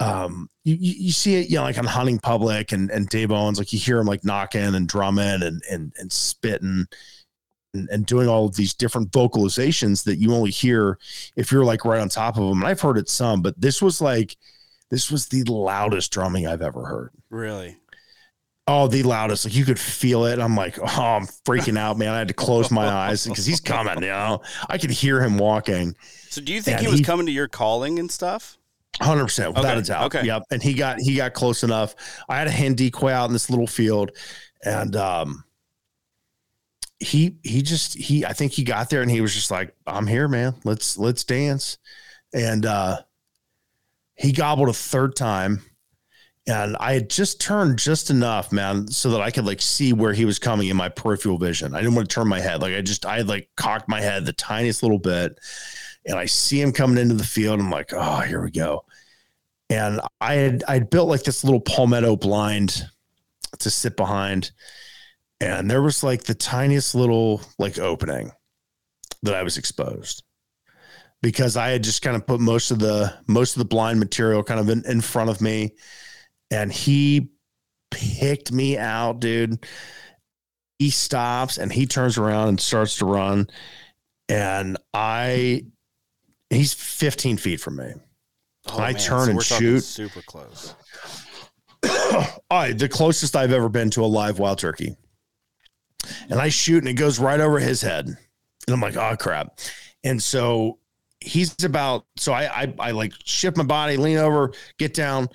[0.00, 3.58] um you, you see it you know like on hunting public and and Dave Owens
[3.58, 6.86] like you hear him like knocking and drumming and and and spitting
[7.76, 10.98] and, and doing all of these different vocalizations that you only hear
[11.36, 12.58] if you're like right on top of them.
[12.58, 14.36] And I've heard it some, but this was like
[14.90, 17.10] this was the loudest drumming I've ever heard.
[17.30, 17.76] Really?
[18.68, 19.44] Oh, the loudest.
[19.44, 20.40] Like you could feel it.
[20.40, 22.08] I'm like, oh, I'm freaking out, man.
[22.08, 24.42] I had to close my eyes because he's coming, you know.
[24.68, 25.94] I could hear him walking.
[26.30, 28.58] So do you think he was he- coming to your calling and stuff?
[29.00, 30.04] Hundred percent, without Okay, a doubt.
[30.06, 30.26] okay.
[30.26, 30.42] Yep.
[30.50, 31.94] And he got he got close enough.
[32.30, 34.10] I had a hen decoy out in this little field,
[34.64, 35.44] and um,
[37.00, 40.06] he he just he I think he got there and he was just like, "I'm
[40.06, 40.54] here, man.
[40.64, 41.78] Let's let's dance."
[42.32, 43.02] And uh,
[44.14, 45.62] he gobbled a third time,
[46.46, 50.12] and I had just turned just enough, man, so that I could like see where
[50.12, 51.74] he was coming in my peripheral vision.
[51.74, 52.62] I didn't want to turn my head.
[52.62, 55.38] Like I just I had like cocked my head the tiniest little bit,
[56.06, 57.60] and I see him coming into the field.
[57.60, 58.84] I'm like, oh, here we go.
[59.68, 62.86] And I had I'd built like this little palmetto blind
[63.58, 64.52] to sit behind,
[65.40, 68.32] and there was like the tiniest little like opening
[69.22, 70.22] that I was exposed
[71.22, 74.42] because I had just kind of put most of the most of the blind material
[74.42, 75.74] kind of in, in front of me,
[76.50, 77.30] and he
[77.90, 79.64] picked me out, dude.
[80.78, 83.48] He stops and he turns around and starts to run,
[84.28, 85.64] and I
[86.50, 87.92] he's 15 feet from me.
[88.68, 89.80] Oh, I turn and shoot.
[89.80, 90.74] Super close.
[92.50, 94.96] I the closest I've ever been to a live wild turkey.
[96.30, 98.06] And I shoot and it goes right over his head.
[98.06, 99.58] And I'm like, oh crap.
[100.04, 100.78] And so
[101.20, 105.28] he's about so I I, I like shift my body, lean over, get down,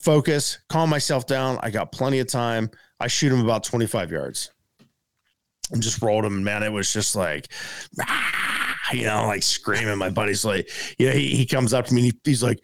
[0.00, 1.58] focus, calm myself down.
[1.62, 2.70] I got plenty of time.
[2.98, 4.50] I shoot him about 25 yards.
[5.72, 6.64] And just rolled him, man.
[6.64, 7.46] It was just like,
[8.00, 9.98] "Ah," you know, like screaming.
[9.98, 12.60] My buddy's like, you know, he, he comes up to me and he, he's like,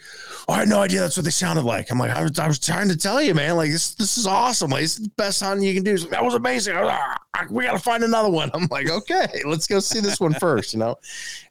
[0.48, 1.90] oh, I had no idea that's what they sounded like.
[1.90, 4.26] I'm like, I was, I was trying to tell you, man, like this, this is
[4.26, 4.70] awesome.
[4.70, 5.96] Like, is the best sound you can do.
[5.96, 6.76] Like, that was amazing.
[6.76, 8.50] Was "Ah, we got to find another one.
[8.54, 10.96] I'm like, okay, let's go see this one first, you know?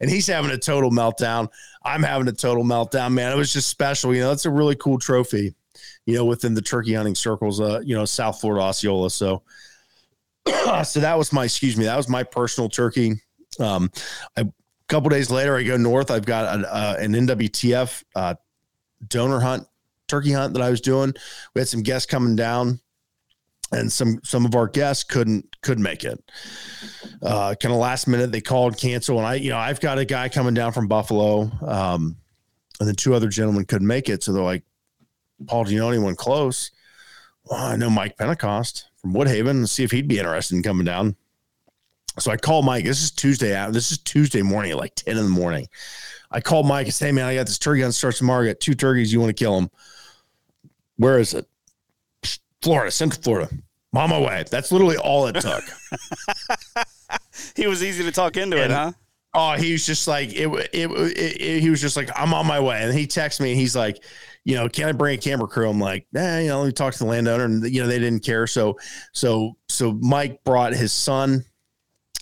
[0.02, 1.50] And he's having a total meltdown.
[1.84, 3.32] I'm having a total meltdown, man.
[3.32, 4.14] It was just special.
[4.14, 5.54] You know, it's a really cool trophy,
[6.06, 9.10] you know, within the turkey hunting circles, uh, you know, South Florida Osceola.
[9.10, 9.44] So,
[10.84, 13.22] so that was my, excuse me, that was my personal turkey.
[13.60, 13.92] Um,
[14.38, 14.46] I,
[14.88, 16.12] a couple days later, I go north.
[16.12, 18.36] I've got an, uh, an NWTF uh,
[19.08, 19.68] donor hunt,
[20.08, 21.14] turkey hunt that I was doing.
[21.54, 22.80] We had some guests coming down,
[23.72, 26.24] and some some of our guests couldn't couldn't make it.
[27.24, 30.06] Uh, kind of last minute, they called cancel, and I you know I've got a
[30.06, 32.18] guy coming down from Buffalo, um,
[32.80, 34.64] and then two other gentlemen couldn't make it, so they're like,
[35.48, 36.70] Paul, do you know anyone close?
[37.46, 39.62] Well, I know Mike Pentecost from Woodhaven.
[39.62, 41.16] Let's see if he'd be interested in coming down.
[42.20, 42.86] So I call Mike.
[42.86, 43.74] This is Tuesday out.
[43.74, 45.68] This is Tuesday morning at like 10 in the morning.
[46.32, 48.44] I called Mike and say, hey, man, I got this turkey on starts tomorrow.
[48.44, 49.12] I got two turkeys.
[49.12, 49.70] You want to kill them?
[50.98, 51.46] Where is it?
[52.62, 53.50] Florida, Central Florida.
[53.94, 54.44] I'm on my way.
[54.50, 55.64] That's literally all it took.
[57.56, 58.92] He was easy to talk into it, huh?
[59.34, 62.48] Oh, he was just like it, it, it, it- He was just like, I'm on
[62.48, 63.52] my way, and he texts me.
[63.52, 64.02] and He's like,
[64.46, 65.70] you know, can I bring a camera crew?
[65.70, 68.00] I'm like, nah, you know, let me talk to the landowner, and you know, they
[68.00, 68.48] didn't care.
[68.48, 68.78] So,
[69.14, 71.44] so, so Mike brought his son,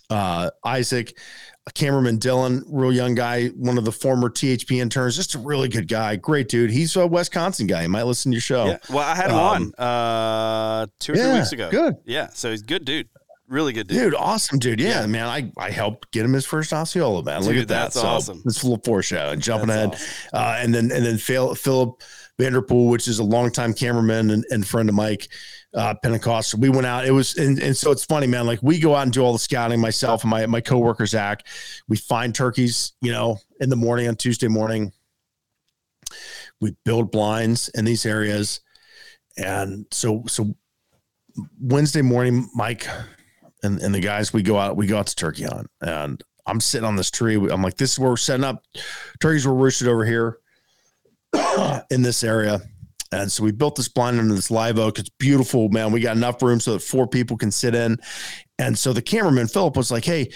[0.09, 1.17] uh, Isaac,
[1.65, 5.69] a cameraman Dylan, real young guy, one of the former THP interns, just a really
[5.69, 6.69] good guy, great dude.
[6.71, 7.83] He's a Wisconsin guy.
[7.83, 8.65] He might listen to your show.
[8.65, 8.77] Yeah.
[8.89, 11.69] Well, I had him Um, on uh, two or three weeks ago.
[11.71, 11.95] good.
[12.05, 12.27] Yeah.
[12.33, 13.07] So he's a good dude.
[13.47, 13.97] Really good dude.
[13.99, 14.79] Dude, awesome, dude.
[14.79, 15.05] Yeah, Yeah.
[15.05, 15.27] man.
[15.27, 17.41] I, I helped get him his first Osceola, man.
[17.41, 17.83] Look Dude, at that.
[17.93, 18.41] that's awesome.
[18.45, 19.35] It's a little foreshadow.
[19.35, 20.29] Jumping That's ahead.
[20.33, 20.39] awesome.
[20.59, 22.01] Uh, and then and then Phil, Philip
[22.39, 25.27] Vanderpool, which is a longtime cameraman and, and friend of Mike
[25.73, 26.55] uh, Pentecost.
[26.55, 27.05] We went out.
[27.05, 28.45] It was and, and so it's funny, man.
[28.45, 31.45] Like we go out and do all the scouting, myself and my my coworker Zach.
[31.87, 34.91] We find turkeys, you know, in the morning on Tuesday morning.
[36.61, 38.61] We build blinds in these areas.
[39.37, 40.55] And so so
[41.59, 42.87] Wednesday morning, Mike
[43.63, 45.67] and, and the guys, we go out, we go out to turkey hunt.
[45.81, 47.35] And I'm sitting on this tree.
[47.35, 48.63] I'm like, this is where we're setting up.
[49.21, 50.37] Turkeys were roosted over here
[51.89, 52.61] in this area.
[53.13, 54.99] And so we built this blind under this live oak.
[54.99, 55.91] It's beautiful, man.
[55.91, 57.97] We got enough room so that four people can sit in.
[58.57, 60.31] And so the cameraman, Philip, was like, hey,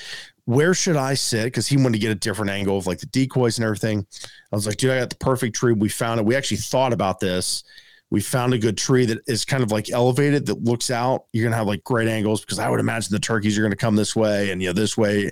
[0.45, 1.45] where should I sit?
[1.45, 4.05] Because he wanted to get a different angle of like the decoys and everything.
[4.51, 5.73] I was like, dude, I got the perfect tree.
[5.73, 6.25] We found it.
[6.25, 7.63] We actually thought about this.
[8.09, 11.25] We found a good tree that is kind of like elevated that looks out.
[11.33, 13.97] You're gonna have like great angles because I would imagine the turkeys are gonna come
[13.97, 15.29] this way and you know this way.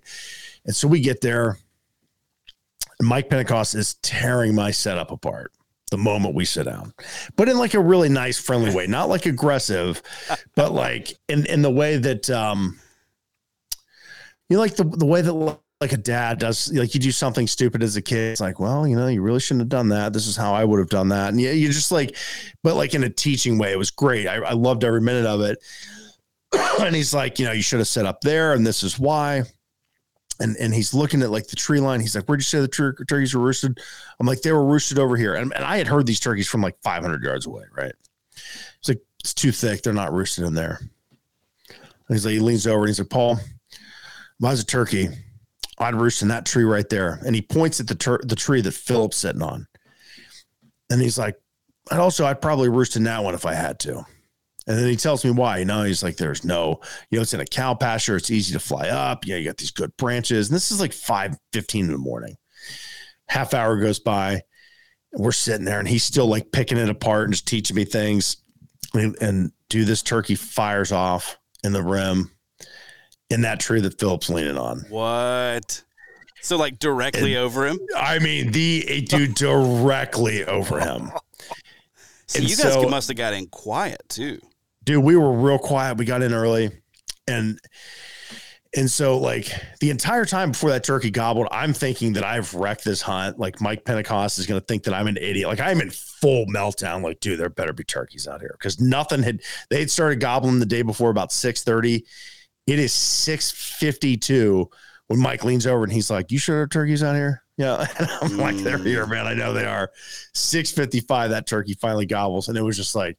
[0.65, 1.59] And so we get there,
[3.01, 5.53] Mike Pentecost is tearing my setup apart
[5.91, 6.93] the moment we sit down,
[7.35, 10.01] but in like a really nice, friendly way, not like aggressive,
[10.55, 12.79] but like in in the way that um,
[14.49, 17.47] you know, like the the way that like a dad does, like you do something
[17.47, 18.31] stupid as a kid.
[18.31, 20.13] It's like, well, you know, you really shouldn't have done that.
[20.13, 22.15] This is how I would have done that, and yeah, you just like,
[22.63, 24.27] but like in a teaching way, it was great.
[24.27, 25.59] I, I loved every minute of it.
[26.79, 29.43] and he's like, you know, you should have set up there, and this is why
[30.39, 31.99] and and he's looking at like the tree line.
[31.99, 33.79] He's like, "Where'd you say the tur- turkeys were roosted?"
[34.19, 36.61] I'm like, "They were roosted over here," and, and I had heard these turkeys from
[36.61, 37.63] like 500 yards away.
[37.75, 37.93] Right?
[38.35, 39.81] He's like, "It's too thick.
[39.81, 40.79] They're not roosted in there."
[42.07, 43.39] And he's like, he leans over and he's like, "Paul,
[44.39, 45.09] was a turkey,
[45.79, 48.61] I'd roost in that tree right there." And he points at the tur- the tree
[48.61, 49.67] that Philip's sitting on.
[50.91, 51.35] And he's like,
[51.91, 54.05] and also I'd probably roost in that one if I had to.
[54.67, 55.59] And then he tells me why.
[55.59, 58.15] You know, he's like, there's no, you know, it's in a cow pasture.
[58.15, 59.25] It's easy to fly up.
[59.25, 60.49] Yeah, you got these good branches.
[60.49, 62.35] And this is like 5 15 in the morning.
[63.27, 64.41] Half hour goes by.
[65.13, 68.37] We're sitting there and he's still like picking it apart and just teaching me things.
[68.93, 72.31] And, and do this turkey fires off in the rim
[73.29, 74.85] in that tree that Philip's leaning on.
[74.89, 75.83] What?
[76.41, 77.79] So like directly And- over him?
[77.97, 81.11] I mean, the dude directly over him.
[82.27, 84.39] So and you guys so- must have got in quiet too.
[84.85, 85.97] Dude we were real quiet.
[85.97, 86.71] We got in early.
[87.27, 87.59] And
[88.75, 92.83] and so like the entire time before that turkey gobbled i'm thinking that i've wrecked
[92.83, 93.39] this hunt.
[93.39, 95.47] Like mike pentecost is going to think that i'm an idiot.
[95.47, 97.03] Like i'm in full meltdown.
[97.03, 98.55] Like dude there better be turkeys out here.
[98.59, 102.03] Because nothing had they had started gobbling the day before about 6.30
[102.67, 104.67] it is 6.52
[105.07, 107.41] when mike leans over and he's like you sure there are turkeys out here?
[107.57, 107.87] Yeah.
[107.99, 109.25] And i'm like they're here man.
[109.25, 109.89] I know they are.
[110.35, 112.49] 6.55 that turkey finally gobbles.
[112.49, 113.17] And it was just like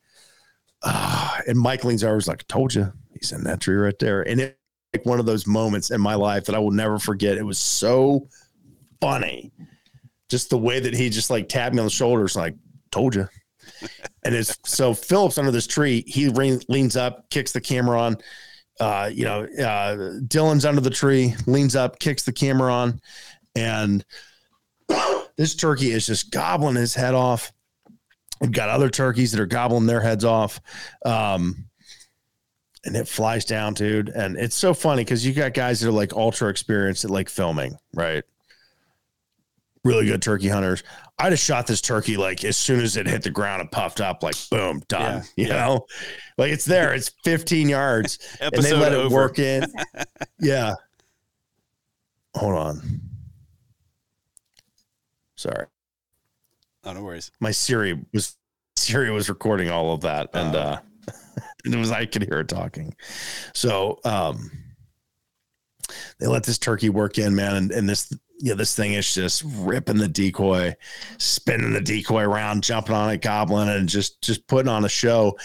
[0.82, 4.22] Ah, and Mike leans over, was like, "Told you, he's in that tree right there."
[4.22, 4.58] And it
[4.96, 7.36] like one of those moments in my life that I will never forget.
[7.36, 8.28] It was so
[9.00, 9.52] funny,
[10.30, 12.54] just the way that he just like tapped me on the shoulders, like,
[12.90, 13.28] "Told you."
[14.24, 16.04] and it's so Phillips under this tree.
[16.06, 18.16] He re- leans up, kicks the camera on.
[18.78, 23.00] Uh, you know, uh, Dylan's under the tree, leans up, kicks the camera on,
[23.54, 24.04] and
[25.36, 27.52] this turkey is just gobbling his head off.
[28.40, 30.60] We've got other turkeys that are gobbling their heads off.
[31.04, 31.66] Um,
[32.84, 34.08] and it flies down, dude.
[34.10, 37.28] And it's so funny because you got guys that are like ultra experienced at like
[37.28, 38.22] filming, right?
[39.84, 40.82] Really good turkey hunters.
[41.18, 44.00] I just shot this turkey like as soon as it hit the ground and puffed
[44.00, 45.22] up, like boom, done.
[45.36, 45.66] Yeah, you yeah.
[45.66, 45.86] know,
[46.36, 49.66] like it's there, it's 15 yards, and they let it work in.
[50.40, 50.74] yeah.
[52.34, 53.00] Hold on.
[55.36, 55.66] Sorry
[56.86, 57.32] Oh, no worries.
[57.40, 58.36] my Siri was
[58.76, 60.58] Siri was recording all of that, and Oh.
[60.60, 60.78] uh,
[61.64, 62.94] and it was I could hear it talking.
[63.54, 64.50] So um,
[66.20, 69.42] they let this turkey work in, man, and, and this yeah, this thing is just
[69.46, 70.76] ripping the decoy,
[71.18, 75.36] spinning the decoy around, jumping on it, gobbling, and just just putting on a show.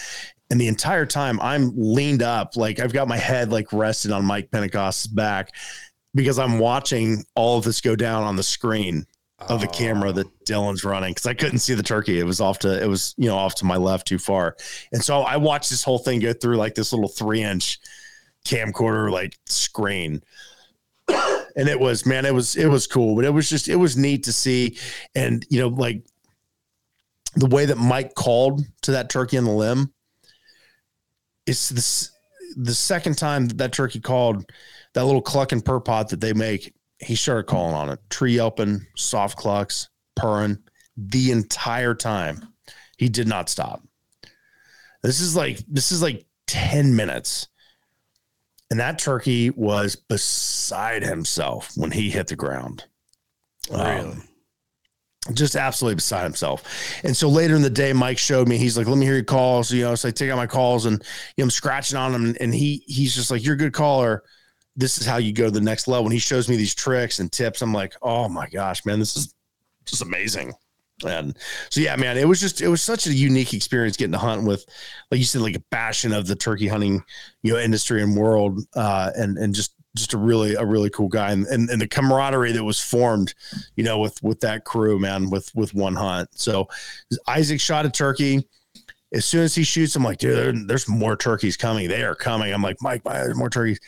[0.50, 4.24] And the entire time I'm leaned up, like I've got my head like rested on
[4.26, 5.50] Mike Pentecost's back
[6.14, 9.06] because I'm watching all of this go down on the screen
[9.48, 12.18] of the camera that Dylan's running because I couldn't see the turkey.
[12.18, 14.56] It was off to it was you know off to my left too far,
[14.92, 17.78] and so I watched this whole thing go through like this little three inch
[18.44, 20.22] camcorder like screen.
[21.54, 23.94] And it was man, it was it was cool, but it was just it was
[23.94, 24.78] neat to see,
[25.14, 26.02] and you know like
[27.34, 29.92] the way that Mike called to that turkey on the limb.
[31.44, 32.10] It's this
[32.56, 34.50] the second time that, that turkey called
[34.94, 38.34] that little cluck and purr pot that they make he started calling on it tree
[38.36, 40.58] yelping soft clucks purring
[40.96, 42.48] the entire time
[42.98, 43.82] he did not stop
[45.02, 47.48] this is like this is like 10 minutes
[48.70, 52.84] and that turkey was beside himself when he hit the ground
[53.70, 53.84] Really?
[53.84, 54.22] Um,
[55.34, 56.64] just absolutely beside himself.
[57.04, 59.24] And so later in the day, Mike showed me, he's like, let me hear your
[59.24, 59.70] calls.
[59.70, 61.00] You know, so I take out my calls and
[61.36, 62.36] you know, I'm scratching on him.
[62.40, 64.24] And he he's just like, You're a good caller.
[64.76, 66.06] This is how you go to the next level.
[66.06, 67.60] And he shows me these tricks and tips.
[67.62, 69.34] I'm like, oh my gosh, man, this is
[69.84, 70.52] just amazing.
[71.04, 71.36] And
[71.68, 74.44] so yeah, man, it was just it was such a unique experience getting to hunt
[74.44, 74.64] with,
[75.10, 77.02] like you said, like a passion of the turkey hunting,
[77.42, 78.60] you know, industry and world.
[78.76, 81.88] Uh and and just just a really a really cool guy and, and and the
[81.88, 83.34] camaraderie that was formed
[83.76, 86.28] you know, with with that crew, man, with with one hunt.
[86.34, 86.68] So
[87.26, 88.46] Isaac shot a turkey.
[89.12, 91.88] As soon as he shoots, I'm like, dude, there- there's more turkeys coming.
[91.88, 92.52] They are coming.
[92.52, 93.78] I'm like, Mike, Mike, there's more turkeys.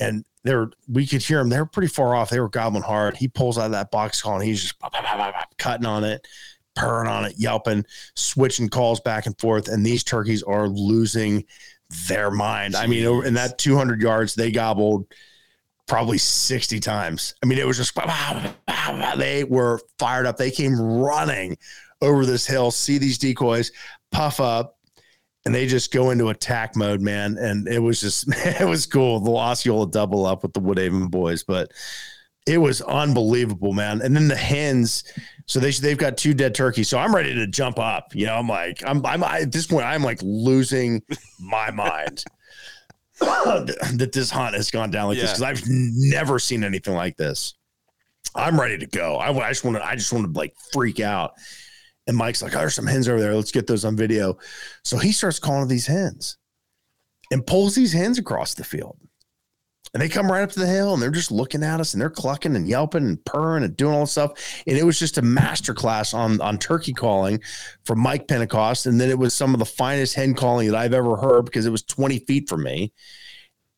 [0.00, 1.48] And they're we could hear them.
[1.48, 2.30] They were pretty far off.
[2.30, 3.16] They were gobbling hard.
[3.16, 6.04] He pulls out of that box call and he's just pop, pop, pop, cutting on
[6.04, 6.26] it,
[6.74, 9.68] purring on it, yelping, switching calls back and forth.
[9.68, 11.44] And these turkeys are losing
[12.08, 12.74] their mind.
[12.74, 15.06] I mean, in that 200 yards, they gobbled
[15.86, 17.34] probably 60 times.
[17.42, 17.94] I mean, it was just
[19.16, 20.36] they were fired up.
[20.36, 21.56] They came running
[22.00, 23.70] over this hill, see these decoys,
[24.10, 24.78] puff up,
[25.44, 27.36] and they just go into attack mode, man.
[27.38, 29.20] And it was just it was cool.
[29.20, 31.72] The Osceola double up with the Woodhaven boys, but
[32.46, 34.02] it was unbelievable, man.
[34.02, 35.04] And then the hens,
[35.46, 36.88] so they they've got two dead turkeys.
[36.88, 38.14] So I'm ready to jump up.
[38.14, 41.02] You know, I'm like, I'm I'm I, at this point, I'm like losing
[41.40, 42.24] my mind.
[43.22, 47.54] that this hunt has gone down like this because I've never seen anything like this.
[48.34, 49.16] I'm ready to go.
[49.16, 49.86] I, I just want to.
[49.86, 51.34] I just want to like freak out.
[52.06, 53.34] And Mike's like, "Oh, there's some hens over there.
[53.34, 54.36] Let's get those on video."
[54.84, 56.36] So he starts calling these hens,
[57.30, 58.98] and pulls these hens across the field.
[59.94, 62.00] And they come right up to the hill and they're just looking at us and
[62.00, 64.32] they're clucking and yelping and purring and doing all this stuff.
[64.66, 67.40] And it was just a masterclass on on turkey calling
[67.84, 68.86] from Mike Pentecost.
[68.86, 71.66] And then it was some of the finest hen calling that I've ever heard because
[71.66, 72.92] it was 20 feet from me.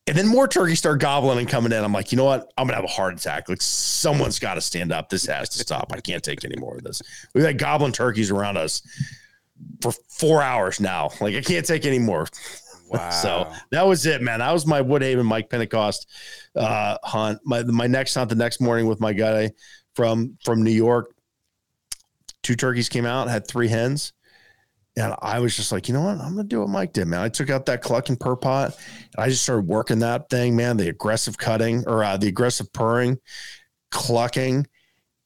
[0.07, 1.83] And then more turkeys start gobbling and coming in.
[1.83, 2.51] I'm like, you know what?
[2.57, 3.49] I'm gonna have a heart attack.
[3.49, 5.09] Like someone's got to stand up.
[5.09, 5.91] This has to stop.
[5.91, 7.01] I can't take any more of this.
[7.33, 8.83] We've had gobbling turkeys around us
[9.81, 11.09] for four hours now.
[11.19, 12.27] Like I can't take any more.
[12.87, 13.09] Wow.
[13.09, 14.39] So that was it, man.
[14.39, 16.07] That was my Woodhaven Mike Pentecost
[16.55, 17.39] uh, hunt.
[17.43, 19.51] My my next hunt the next morning with my guy
[19.95, 21.15] from from New York.
[22.43, 24.13] Two turkeys came out, had three hens.
[24.97, 26.19] And I was just like, you know what?
[26.19, 27.19] I'm gonna do what Mike did, man.
[27.19, 28.77] I took out that cluck and purr pot
[29.15, 30.77] and I just started working that thing, man.
[30.77, 33.19] The aggressive cutting or uh, the aggressive purring,
[33.91, 34.67] clucking,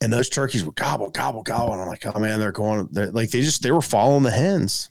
[0.02, 1.74] and those turkeys would gobble, gobble, gobble.
[1.74, 4.32] And I'm like, oh man, they're going, they're, like they just they were following the
[4.32, 4.90] hens.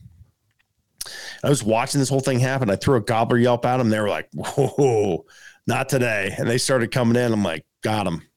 [1.43, 2.71] I was watching this whole thing happen.
[2.71, 3.89] I threw a gobbler yelp at them.
[3.89, 5.25] They were like, whoa,
[5.67, 6.35] not today.
[6.37, 7.33] And they started coming in.
[7.33, 8.28] I'm like, got them.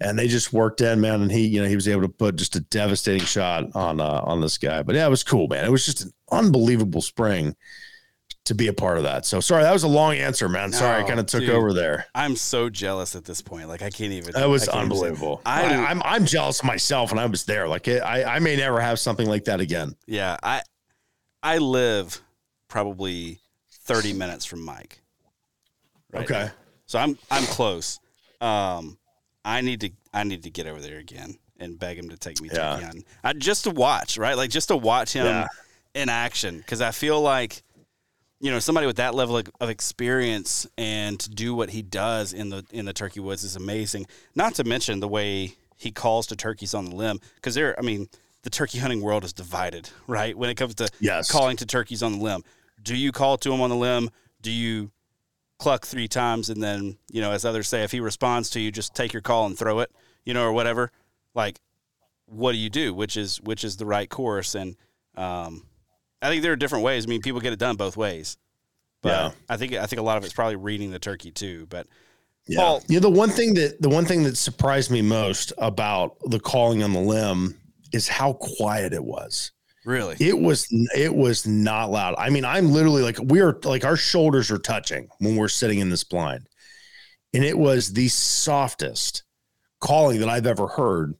[0.00, 1.22] And they just worked in, man.
[1.22, 4.20] And he, you know, he was able to put just a devastating shot on uh,
[4.24, 4.82] on this guy.
[4.82, 5.64] But yeah, it was cool, man.
[5.64, 7.56] It was just an unbelievable spring
[8.44, 9.26] to be a part of that.
[9.26, 10.72] So sorry, that was a long answer, man.
[10.72, 11.50] Sorry, I kind of took dude.
[11.50, 12.06] over there.
[12.14, 13.68] I'm so jealous at this point.
[13.68, 14.32] Like I can't even.
[14.32, 15.42] That was I can't even say- unbelievable.
[15.44, 17.68] I, I, I'm I'm jealous myself, and I was there.
[17.68, 19.94] Like it, I I may never have something like that again.
[20.06, 20.62] yeah, I
[21.42, 22.20] I live
[22.68, 23.40] probably
[23.70, 25.00] 30 minutes from Mike.
[26.12, 26.44] right okay.
[26.44, 26.50] now.
[26.86, 28.00] So I'm I'm close.
[28.40, 28.96] Um,
[29.48, 32.40] I need to I need to get over there again and beg him to take
[32.40, 32.78] me Yeah.
[32.80, 33.04] hunting.
[33.24, 34.36] I, just to watch, right?
[34.36, 35.46] Like just to watch him Yeah.
[35.94, 37.62] in action because I feel like
[38.40, 42.32] you know somebody with that level of, of experience and to do what he does
[42.32, 44.06] in the in the turkey woods is amazing.
[44.34, 47.82] Not to mention the way he calls to turkeys on the limb because they're I
[47.82, 48.08] mean
[48.42, 50.36] the turkey hunting world is divided, right?
[50.36, 51.30] When it comes to Yes.
[51.30, 52.44] calling to turkeys on the limb,
[52.82, 54.10] do you call to him on the limb?
[54.42, 54.90] Do you
[55.58, 58.70] cluck three times and then you know as others say if he responds to you
[58.70, 59.90] just take your call and throw it
[60.24, 60.90] you know or whatever
[61.34, 61.58] like
[62.26, 64.76] what do you do which is which is the right course and
[65.16, 65.64] um,
[66.22, 68.36] i think there are different ways i mean people get it done both ways
[69.02, 69.30] but Yeah.
[69.48, 71.86] i think i think a lot of it's probably reading the turkey too but
[72.46, 72.60] Yeah.
[72.60, 76.16] Paul- you know, the one thing that the one thing that surprised me most about
[76.30, 77.58] the calling on the limb
[77.92, 79.50] is how quiet it was.
[79.84, 80.66] Really It was
[80.96, 82.14] it was not loud.
[82.18, 85.90] I mean, I'm literally like we're like our shoulders are touching when we're sitting in
[85.90, 86.48] this blind.
[87.34, 89.22] And it was the softest
[89.80, 91.14] calling that I've ever heard.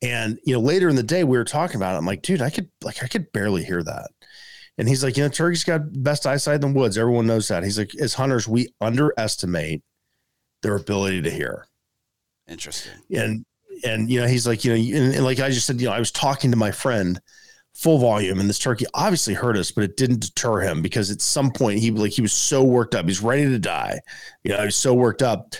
[0.00, 1.98] And you know, later in the day we were talking about it.
[1.98, 4.10] I'm like, dude, I could like I could barely hear that.
[4.78, 6.96] And he's like, you know, turkey's got best eyesight in the woods.
[6.96, 7.64] Everyone knows that.
[7.64, 9.82] He's like, as hunters, we underestimate
[10.62, 11.66] their ability to hear
[12.48, 13.44] interesting and
[13.84, 15.92] and you know he's like you know and, and like i just said you know
[15.92, 17.20] i was talking to my friend
[17.78, 21.20] full volume and this turkey obviously hurt us but it didn't deter him because at
[21.20, 23.06] some point he like he was so worked up.
[23.06, 24.00] He's ready to die.
[24.42, 25.54] You know he's so worked up.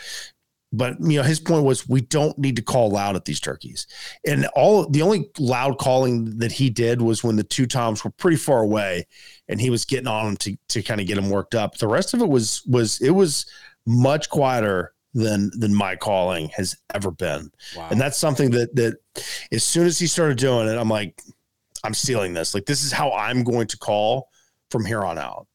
[0.73, 3.87] But you know his point was we don't need to call loud at these turkeys.
[4.27, 8.11] And all the only loud calling that he did was when the two toms were
[8.11, 9.07] pretty far away
[9.49, 11.79] and he was getting on them to, to kind of get him worked up.
[11.79, 13.47] The rest of it was was it was
[13.87, 17.51] much quieter than than my calling has ever been.
[17.77, 17.89] Wow.
[17.91, 18.99] and that's something that that
[19.53, 21.21] as soon as he started doing it i'm like
[21.85, 22.55] i'm stealing this.
[22.55, 24.29] Like this is how i'm going to call
[24.71, 25.47] from here on out.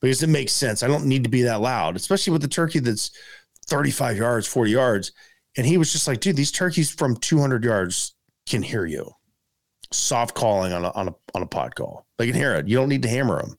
[0.00, 0.82] Because it makes sense.
[0.82, 3.10] I don't need to be that loud especially with the turkey that's
[3.66, 5.12] 35 yards 40 yards.
[5.56, 8.14] And he was just like dude these turkeys from 200 yards
[8.48, 9.10] can hear you.
[9.90, 12.06] Soft calling on a, on a on a pot call.
[12.18, 12.68] They can hear it.
[12.68, 13.56] You don't need to hammer them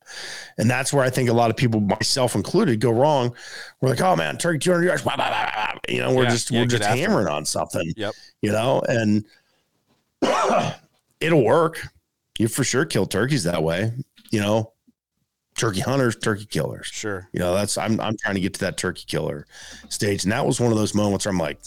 [0.60, 3.34] and that's where i think a lot of people myself included go wrong.
[3.82, 5.02] We're like oh man turkey 200 yards.
[5.02, 8.14] Blah, blah, blah, you know we're Yeah, just yeah, we're just hammering on something Yep.
[8.42, 9.26] you know, and
[11.20, 11.82] it'll work.
[12.40, 13.92] You for sure kill turkeys that way,
[14.32, 14.74] you know.
[15.58, 16.88] Turkey hunters, turkey killers.
[16.88, 19.46] sure You know, that's I'm I'm trying to get to that turkey killer
[19.90, 20.24] stage.
[20.24, 21.60] And that was one of those moments where I'm like,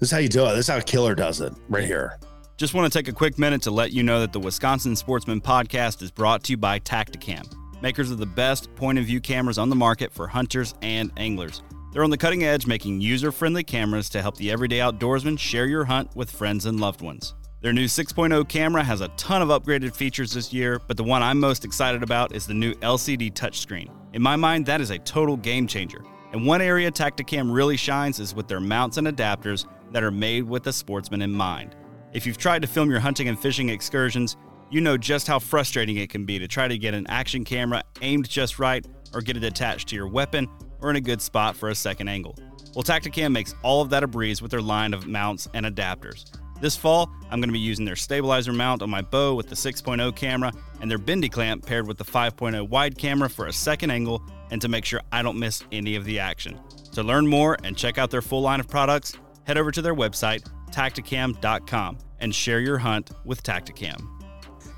[0.00, 0.50] this is how you do it.
[0.50, 2.18] This is how a killer does it right here.
[2.56, 5.40] Just want to take a quick minute to let you know that the Wisconsin Sportsman
[5.40, 7.46] Podcast is brought to you by Tactacam,
[7.80, 11.62] makers of the best point of view cameras on the market for hunters and anglers.
[11.92, 15.66] They're on the cutting edge, making user friendly cameras to help the everyday outdoorsman share
[15.66, 17.34] your hunt with friends and loved ones.
[17.62, 21.22] Their new 6.0 camera has a ton of upgraded features this year, but the one
[21.22, 23.90] I'm most excited about is the new LCD touchscreen.
[24.14, 26.02] In my mind, that is a total game changer.
[26.32, 30.44] And one area Tactacam really shines is with their mounts and adapters that are made
[30.44, 31.76] with the sportsman in mind.
[32.14, 34.38] If you've tried to film your hunting and fishing excursions,
[34.70, 37.82] you know just how frustrating it can be to try to get an action camera
[38.00, 40.48] aimed just right or get it attached to your weapon
[40.80, 42.34] or in a good spot for a second angle.
[42.74, 46.39] Well, Tactacam makes all of that a breeze with their line of mounts and adapters.
[46.60, 49.54] This fall, I'm going to be using their stabilizer mount on my bow with the
[49.54, 50.52] 6.0 camera
[50.82, 54.60] and their bendy clamp paired with the 5.0 wide camera for a second angle and
[54.60, 56.60] to make sure I don't miss any of the action.
[56.92, 59.94] To learn more and check out their full line of products, head over to their
[59.94, 64.06] website, tactacam.com, and share your hunt with Tactacam.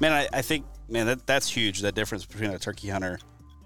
[0.00, 3.18] Man, I, I think, man, that, that's huge, that difference between a turkey hunter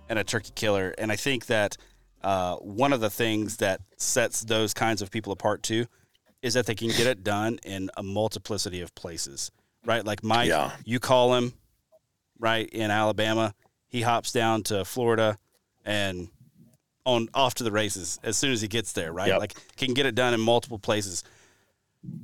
[0.09, 0.95] and a turkey killer.
[0.97, 1.77] And I think that
[2.23, 5.87] uh, one of the things that sets those kinds of people apart too
[6.47, 9.51] is that they can get it done in a multiplicity of places,
[9.85, 10.05] right?
[10.05, 10.71] Like Mike, Yeah.
[10.85, 11.53] you call him,
[12.39, 13.53] right, in Alabama,
[13.89, 15.37] he hops down to Florida
[15.85, 16.29] and
[17.05, 19.29] on off to the races as soon as he gets there, right?
[19.29, 19.39] Yep.
[19.41, 21.23] Like can get it done in multiple places.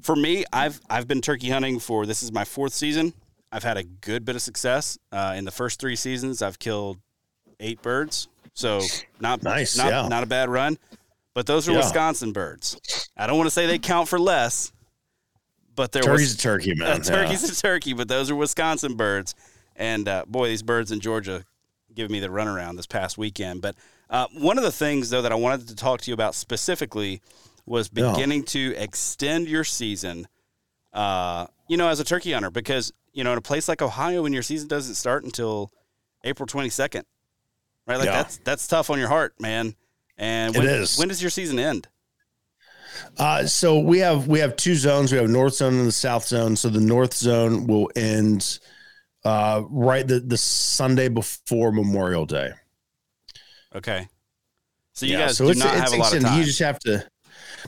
[0.03, 3.13] For me, I've I've been turkey hunting for this is my fourth season.
[3.53, 6.43] I've had a good bit of success uh, in the first three seasons.
[6.43, 6.99] I've killed
[7.61, 8.81] eight birds, so
[9.21, 10.09] not Nice, not, yeah.
[10.09, 10.79] not a bad run.
[11.35, 11.79] But those are Yeah.
[11.79, 12.77] Wisconsin birds.
[13.17, 14.73] I don't want to say they count for less,
[15.75, 17.01] but there Turkey's was a turkey, man.
[17.03, 19.35] turkey's a turkey, but those are Wisconsin birds.
[19.77, 21.45] And uh, boy, these birds in Georgia
[21.95, 23.63] give me the runaround this past weekend.
[23.63, 23.77] But
[24.11, 27.23] uh, one of the things, though, that I wanted to talk to you about specifically
[27.65, 28.11] was Yeah.
[28.13, 30.27] beginning to extend your season,
[30.93, 34.23] uh, you know, as a turkey hunter, because, you know, in a place like Ohio,
[34.25, 35.71] when your season doesn't start until
[36.25, 37.05] April 22nd,
[37.87, 37.97] right?
[37.97, 38.13] Like Yeah.
[38.23, 39.75] that's, that's tough on your heart, man.
[40.23, 40.99] And It when, is.
[40.99, 41.89] when does your season end?
[43.19, 45.11] Uh, so we have we have two zones.
[45.13, 46.55] We have north zone and the south zone.
[46.57, 48.59] So the north zone will end
[49.25, 52.53] uh, right the, the Sunday before Memorial Day.
[53.75, 54.09] Okay.
[54.93, 56.39] So you Yeah, guys so do it's, not it's have a lot of time.
[56.39, 57.05] You just have to.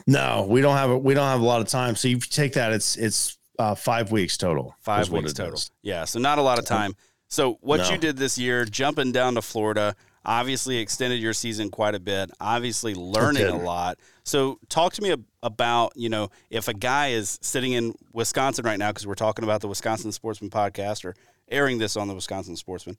[0.07, 1.95] No, we don't have a, we don't have a lot of time.
[1.95, 2.71] So you take that.
[2.71, 4.75] It's it's uh, five weeks total.
[4.81, 5.55] Five weeks total.
[5.55, 5.71] is.
[5.81, 6.95] Yeah, so not a lot of time.
[7.27, 7.89] So what No.
[7.91, 9.95] you did this year, jumping down to Florida,
[10.25, 12.31] obviously extended your season quite a bit.
[12.39, 13.97] Obviously learning a lot.
[14.23, 18.65] So talk to me ab- about you know if a guy is sitting in Wisconsin
[18.65, 21.15] right now because we're talking about the Wisconsin Sportsman podcast or
[21.49, 22.97] airing this on the Wisconsin Sportsman.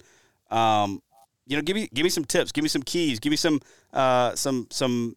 [0.50, 1.02] Um,
[1.46, 3.60] you know, give me give me some tips, give me some keys, give me some
[3.92, 5.16] uh, some some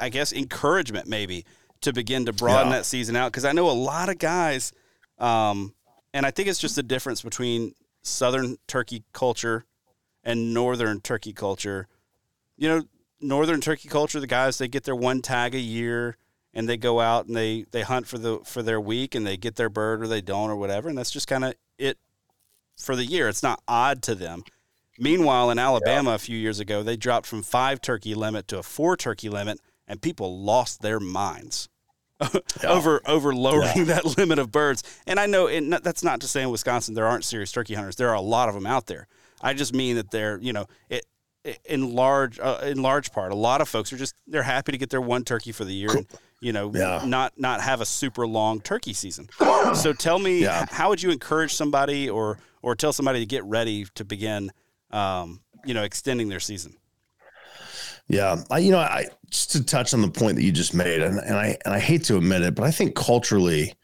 [0.00, 1.44] I guess encouragement maybe
[1.82, 2.78] to begin to broaden Yeah.
[2.78, 4.72] that season out because I know a lot of guys,
[5.18, 5.74] um,
[6.12, 9.64] and I think it's just the difference between Southern turkey culture
[10.24, 11.86] and Northern turkey culture.
[12.56, 12.82] You know,
[13.20, 16.16] Northern turkey culture, the guys they get their one tag a year
[16.52, 19.36] and they go out and they they hunt for the for their week and they
[19.36, 21.98] get their bird or they don't or whatever, and that's just kind of it
[22.76, 23.28] for the year.
[23.28, 24.44] It's not odd to them.
[24.98, 28.62] Meanwhile, in Alabama a few years ago, they dropped from five turkey limit to a
[28.62, 31.68] four turkey limit, and people lost their minds
[32.64, 34.82] over over lowering that limit of birds.
[35.06, 37.96] And I know and that's not to say in Wisconsin there aren't serious turkey hunters.
[37.96, 39.08] There are a lot of them out there.
[39.44, 41.04] I just mean that they're you know it.
[41.44, 44.72] it- In large, uh, in large part, a lot of folks are just they're happy
[44.72, 46.06] to get their one turkey for the year, and
[46.40, 47.02] you know, Yeah.
[47.06, 49.28] not not have a super long turkey season.
[49.74, 50.64] So tell me, Yeah.
[50.70, 54.50] how would you encourage somebody or or tell somebody to get ready to begin,
[54.90, 56.76] um, you know, extending their season?
[58.08, 61.00] Yeah, I, you know, I just to touch on the point that you just made,
[61.02, 63.74] and, and I and I hate to admit it, but I think culturally,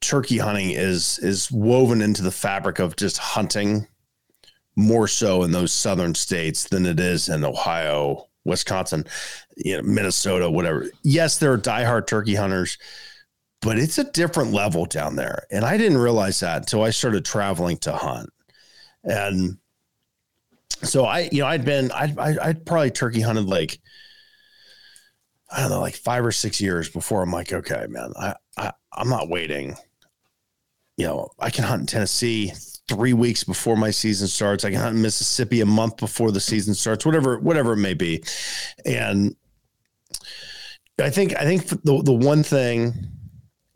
[0.00, 3.86] turkey hunting is is woven into the fabric of just hunting
[4.76, 9.04] more so in those southern states than it is in Ohio, Wisconsin,
[9.56, 10.90] you know, Minnesota, whatever.
[11.02, 12.78] Yes, there are diehard turkey hunters,
[13.60, 17.24] but it's a different level down there, and I didn't realize that until I started
[17.24, 18.30] traveling to hunt,
[19.04, 19.58] and
[20.82, 23.78] so I, you know, I'd been, I'd, I'd, probably turkey hunted like,
[25.50, 28.72] I don't know, like five or six years before I'm like, okay, man, I, I
[28.92, 29.76] I'm not waiting.
[30.96, 32.52] You know, I can hunt in Tennessee
[32.88, 34.64] three weeks before my season starts.
[34.64, 37.94] I can hunt in Mississippi a month before the season starts, whatever, whatever it may
[37.94, 38.22] be.
[38.84, 39.34] And
[41.00, 42.94] I think, I think the, the one thing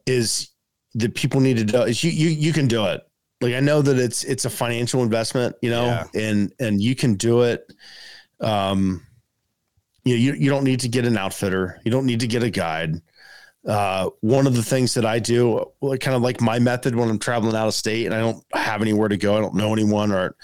[0.07, 0.51] is
[0.95, 3.03] that people need to do is you, you, you can do it.
[3.41, 6.07] Like I know that it's it's a financial investment, you know, Yeah.
[6.15, 7.73] and and you can do it.
[8.41, 9.07] Um,
[10.05, 11.81] you, know, you you don't need to get an outfitter.
[11.85, 13.01] You don't need to get a guide.
[13.69, 17.19] Uh, one of the things that I do, kind of like my method when I'm
[17.19, 20.11] traveling out of state and I don't have anywhere to go, I don't know anyone,
[20.11, 20.35] or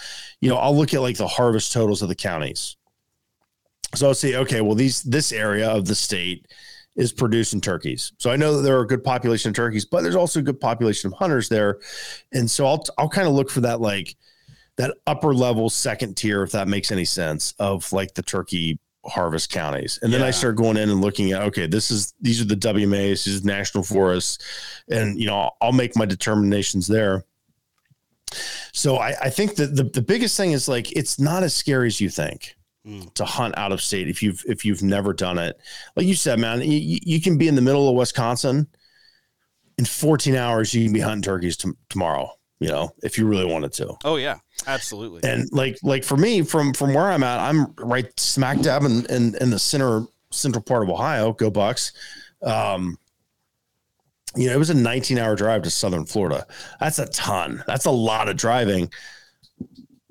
[0.43, 2.77] you know, I'll look at like the harvest totals of the counties.
[3.95, 6.49] So I'll say, okay, well, these this area of the state
[6.97, 8.13] is producing turkeys.
[8.19, 10.43] So I know that there are a good population of turkeys, but there's also a
[10.43, 11.81] good population of hunters there.
[12.33, 14.17] And so I'll I'll kind of look for that like
[14.77, 19.51] that upper level second tier, if that makes any sense, of like the turkey harvest
[19.51, 19.99] counties.
[20.03, 22.57] And then I start going in and looking at okay, this is these are the
[22.57, 24.39] WMAs, these is national forests,
[24.89, 27.25] and you know, I'll, I'll make my determinations there.
[28.73, 31.87] So I, I think that the, the biggest thing is like it's not as scary
[31.87, 33.15] as you think Mm.
[33.15, 35.59] to hunt out of state if you've if you've never done it.
[35.97, 38.67] Like you said, man, you, you can be in the middle of Wisconsin
[39.79, 40.75] in 14 hours.
[40.75, 42.31] You can be hunting turkeys t- tomorrow.
[42.61, 43.95] You know, if you really wanted to.
[44.05, 45.29] Oh yeah, absolutely.
[45.29, 49.07] And like like for me, from from where I'm at, I'm right smack dab in
[49.07, 51.33] in, in the center central part of Ohio.
[51.33, 51.93] Go Bucks.
[52.43, 52.99] Um,
[54.37, 56.47] you know, it was a 19 hour drive to Southern Florida.
[56.81, 57.63] That's a ton.
[57.67, 58.91] That's a lot of driving.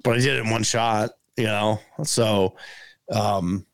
[0.03, 1.11] But I did it in one shot.
[1.37, 2.55] You know, so
[3.11, 3.65] um,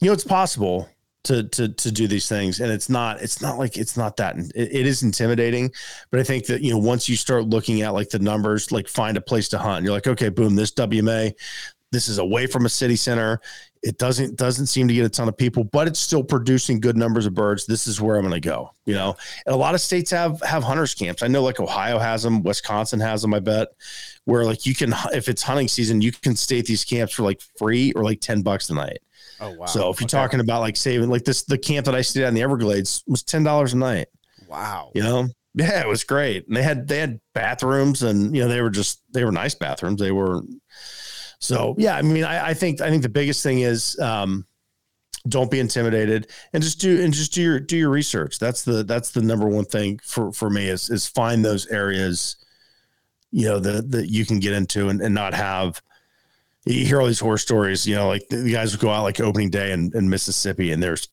[0.00, 0.88] you know, it's possible
[1.24, 2.60] to to to do these things.
[2.60, 5.70] And it's not it's not like it's not that it, it is intimidating.
[6.10, 8.88] But i think that you know once you start looking at like the numbers like
[8.88, 9.84] find a place to hunt.
[9.84, 11.34] You're like okay boom this wma
[11.90, 13.40] this is away from a city center.
[13.82, 16.96] It doesn't doesn't seem to get a ton of people but it's still producing good
[16.96, 17.66] numbers of birds.
[17.66, 19.14] This is where i'm going to go you know?
[19.44, 21.22] And a lot of states have have hunters camps.
[21.22, 23.68] I know like ohio has them wisconsin has them i bet
[24.24, 27.22] where like you can if it's hunting season you can stay at these camps for
[27.22, 28.98] like free or like 10 bucks a night
[29.40, 29.66] Oh wow!
[29.66, 30.16] So if you're okay.
[30.16, 33.02] talking about like saving, like this, the camp that I stayed at in the Everglades
[33.06, 34.08] was ten dollars a night.
[34.48, 34.90] Wow!
[34.94, 36.46] You know, yeah, it was great.
[36.46, 39.54] And they had they had bathrooms, and you know they were just they were nice
[39.54, 40.00] bathrooms.
[40.00, 40.42] They were
[41.40, 41.96] so yeah.
[41.96, 44.46] I mean, I, I think I think the biggest thing is um,
[45.28, 48.38] don't be intimidated and just do and just do your do your research.
[48.38, 52.36] That's the that's the number one thing for for me is is find those areas,
[53.30, 55.80] you know, that that you can get into and, and not have
[56.68, 59.20] you hear all these horror stories, you know, like the guys would go out like
[59.20, 61.08] opening day in, in Mississippi and there's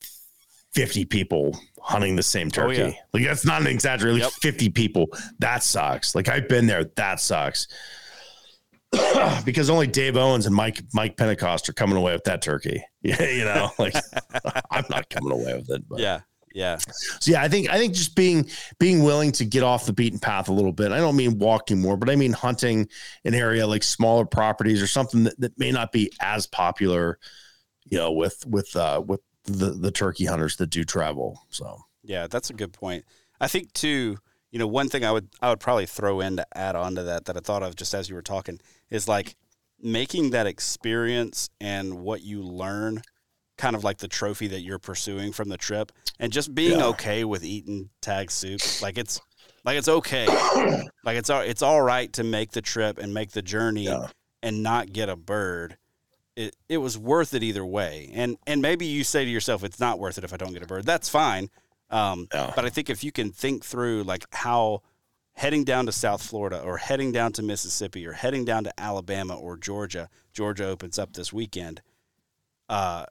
[0.74, 2.82] 50 people hunting the same oh, turkey.
[2.82, 2.94] Oh, yeah.
[3.14, 4.22] Like that's not an exaggeration.
[4.22, 4.42] Like yep.
[4.42, 5.08] 50 people.
[5.40, 6.16] That sucks.
[6.16, 6.84] Like I've been there.
[6.96, 7.68] That sucks.
[9.46, 12.84] because only Dave Owens and Mike Mike Pentecost are coming away with that turkey.
[13.02, 13.96] Yeah, you know, like
[14.72, 15.88] I'm not coming away with it.
[15.88, 16.00] But.
[16.00, 16.22] Yeah,
[16.56, 16.78] yeah.
[17.20, 18.50] So yeah, I think I think just being
[18.80, 20.94] being willing to get off the beaten path a little bit.
[20.94, 22.88] I don't mean walking more, but I mean hunting
[23.26, 27.20] an area like smaller properties or something that, that may not be as popular,
[27.84, 31.42] you know, with with uh with the the turkey hunters that do travel.
[31.50, 33.04] So yeah, that's a good point.
[33.42, 34.18] I think too,
[34.50, 37.04] you know, one thing I would I would probably throw in to add on to
[37.04, 39.36] that that I thought of just as you were talking is like
[39.82, 43.02] making that experience and what you learn
[43.58, 46.86] kind of like the trophy that you're pursuing from the trip and just being yeah.
[46.86, 49.22] okay with eating tag soup like it's
[49.64, 50.28] like it's okay
[51.04, 54.08] like it's it's all right to make the trip and make the journey yeah.
[54.44, 55.78] and not get a bird
[56.36, 59.80] it it was worth it either way and and maybe you say to yourself it's
[59.80, 61.50] not worth it if i don't get a bird that's fine
[61.92, 62.52] um, yeah.
[62.56, 64.82] but i think if you can think through like how
[65.34, 69.36] heading down to south florida or heading down to mississippi or heading down to alabama
[69.36, 71.82] or georgia georgia opens up this weekend
[72.68, 73.06] uh,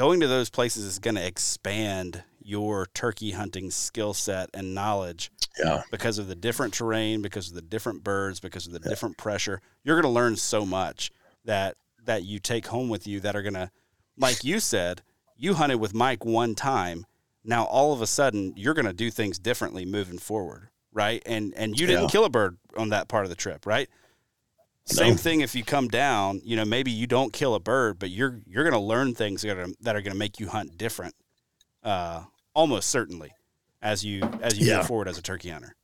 [0.00, 5.30] going to those places is going to expand your turkey hunting skill set and knowledge
[5.62, 5.82] yeah.
[5.90, 8.88] because of the different terrain because of the different birds because of the yeah.
[8.88, 11.10] different pressure you're going to learn so much
[11.44, 13.70] that that you take home with you that are going to
[14.16, 15.02] like you said
[15.36, 17.04] you hunted with mike one time
[17.44, 21.52] now all of a sudden you're going to do things differently moving forward right and
[21.58, 22.08] and you didn't yeah.
[22.08, 23.90] kill a bird on that part of the trip right
[24.90, 28.10] same thing if you come down, you know, maybe you don't kill a bird, but
[28.10, 30.76] you're you're going to learn things that are, that are going to make you hunt
[30.76, 31.14] different,
[31.82, 32.22] uh,
[32.54, 33.32] almost certainly,
[33.82, 34.78] as you as you yeah.
[34.78, 35.74] move forward as a turkey hunter.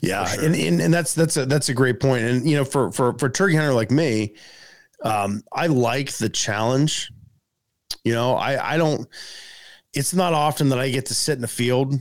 [0.00, 0.44] Yeah, sure.
[0.44, 2.24] and, and and that's that's a that's a great point.
[2.24, 4.34] And you know, for for for turkey hunter like me,
[5.04, 7.10] um, I like the challenge.
[8.04, 9.06] You know, I I don't.
[9.94, 11.94] It's not often that I get to sit in the field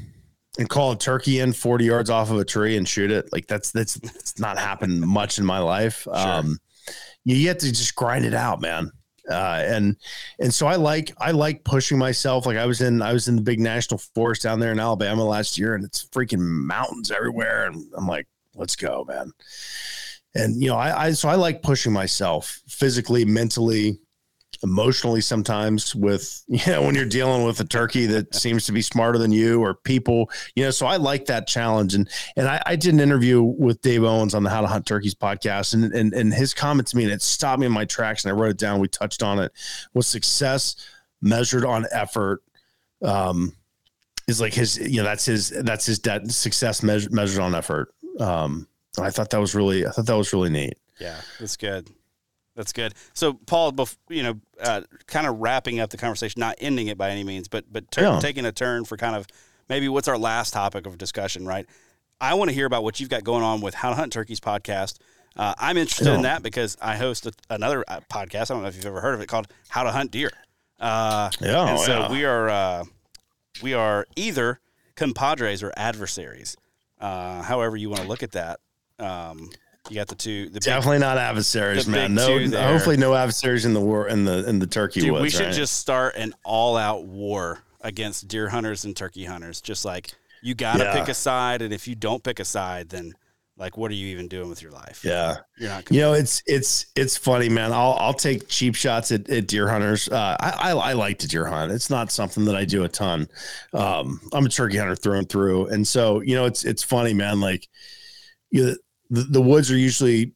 [0.57, 3.31] and call a turkey in 40 yards off of a tree and shoot it.
[3.31, 6.07] Like that's that's that's not happened much in my life.
[6.21, 6.27] Sure.
[6.27, 6.59] Um,
[7.23, 8.91] you get to just grind it out, man.
[9.29, 9.95] Uh, and
[10.39, 12.45] and so I like I like pushing myself.
[12.45, 15.23] Like I was in I was in the big national forest down there in Alabama
[15.23, 17.67] last year, and it's freaking mountains everywhere.
[17.67, 19.31] And I'm like, let's go, man.
[20.33, 23.99] And you know, I, I so I like pushing myself physically, mentally,
[24.63, 28.81] emotionally sometimes with you know when you're dealing with a turkey that seems to be
[28.81, 31.95] smarter than you or people you know so i like that challenge.
[31.95, 34.85] And and i, I did an interview with dave owens on the how to hunt
[34.85, 37.85] turkeys podcast and and, and his comment to me and it stopped me in my
[37.85, 38.79] tracks and i wrote it down.
[38.79, 39.51] We touched on it.
[39.93, 40.75] Was success
[41.21, 42.43] measured on effort
[43.03, 43.55] um
[44.27, 47.93] is like his you know that's his that's his that success measured measured on effort.
[48.19, 48.67] Um
[48.99, 50.77] i thought that was really i thought that was really neat.
[50.99, 51.89] Yeah that's good
[52.61, 52.93] that's good.
[53.13, 53.73] So, Paul,
[54.07, 57.47] you know, uh, kind of wrapping up the conversation, not ending it by any means,
[57.47, 58.19] but but ter- yeah.
[58.19, 59.25] taking a turn for kind of
[59.67, 61.65] maybe what's our last topic of discussion, right?
[62.19, 64.39] I want to hear about what you've got going on with How to Hunt Turkeys
[64.39, 64.99] podcast.
[65.35, 66.15] Uh, I'm interested yeah.
[66.15, 68.51] in that because I host a, another uh, podcast.
[68.51, 70.29] I don't know if you've ever heard of it called How to Hunt Deer.
[70.79, 72.11] Uh, yeah, and so yeah.
[72.11, 72.83] we are uh,
[73.63, 74.59] we are either
[74.95, 76.57] compadres or adversaries,
[76.99, 78.59] uh, however you want to look at that.
[78.99, 79.49] Um,
[79.89, 80.49] you got the two.
[80.49, 82.13] The Definitely big, not adversaries, man.
[82.13, 85.23] No, hopefully no adversaries in the war in the in the turkey Dude, woods.
[85.23, 85.53] We should right?
[85.53, 89.59] just start an all out war against deer hunters and turkey hunters.
[89.61, 90.11] Just like
[90.43, 90.99] you got to yeah.
[90.99, 93.13] pick a side, and if you don't pick a side, then
[93.61, 95.01] like what are you even doing with your life?
[95.03, 95.37] Yeah.
[95.57, 97.71] You're not You know, it's it's it's funny, man.
[97.71, 100.09] I'll I'll take cheap shots at, at deer hunters.
[100.09, 101.71] Uh, I, I I like to deer hunt.
[101.71, 103.27] It's not something that I do a ton.
[103.73, 107.13] Um, I'm a turkey hunter through and through, and so you know, it's it's funny,
[107.13, 107.39] man.
[107.39, 107.67] Like,
[108.49, 108.75] you
[109.11, 110.33] the, the woods are usually,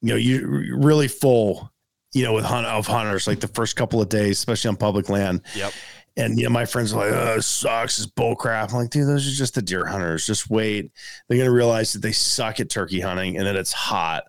[0.00, 1.70] you know, you really full,
[2.12, 3.26] you know, with hunt of hunters.
[3.26, 5.42] Like the first couple of days, especially on public land.
[5.54, 5.72] Yep.
[6.16, 7.98] And you know, my friends are like, "Oh, this sucks.
[7.98, 10.24] It's bull crap." I'm like, dude, those are just the deer hunters.
[10.26, 10.92] Just wait.
[11.28, 14.22] They're gonna realize that they suck at turkey hunting and that it's hot,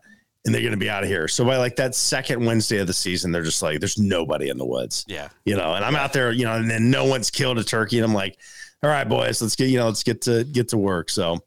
[0.45, 1.27] and they're gonna be out of here.
[1.27, 4.57] So by like that second Wednesday of the season, they're just like, "There's nobody in
[4.57, 5.29] the woods," Yeah.
[5.45, 5.75] you know.
[5.75, 8.15] And I'm out there, you know, and then no one's killed a turkey, and I'm
[8.15, 8.35] like,
[8.81, 11.37] "All right, boys, let's get you know, let's get to get to work." So,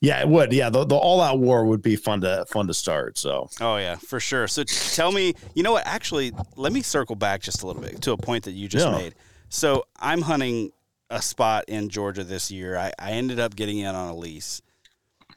[0.00, 0.52] yeah, it would.
[0.52, 3.18] Yeah, the, the all out war would be fun to fun to start.
[3.18, 4.46] So, Oh yeah, for sure.
[4.48, 5.86] So tell me, you know what?
[5.86, 8.86] Actually, let me circle back just a little bit to a point that you just
[8.86, 8.92] Yeah.
[8.96, 9.14] made.
[9.48, 10.70] So I'm hunting
[11.10, 12.76] a spot in Georgia this year.
[12.76, 14.62] I, I ended up getting in on a lease.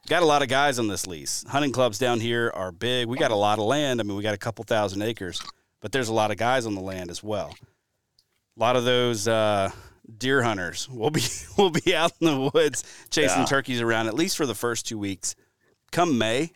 [0.07, 1.43] Got a lot of guys on this lease.
[1.47, 3.07] Hunting clubs down here are big.
[3.07, 3.99] We got a lot of land.
[3.99, 5.41] I mean, we got a couple thousand acres,
[5.82, 7.55] but there's a lot of guys on the land as well.
[8.55, 9.72] A lot of those uh,
[10.18, 11.24] deer hunters will be
[11.58, 13.45] will be out in the woods chasing Yeah.
[13.45, 15.36] turkeys around at least for the first two weeks.
[15.91, 16.51] Come May,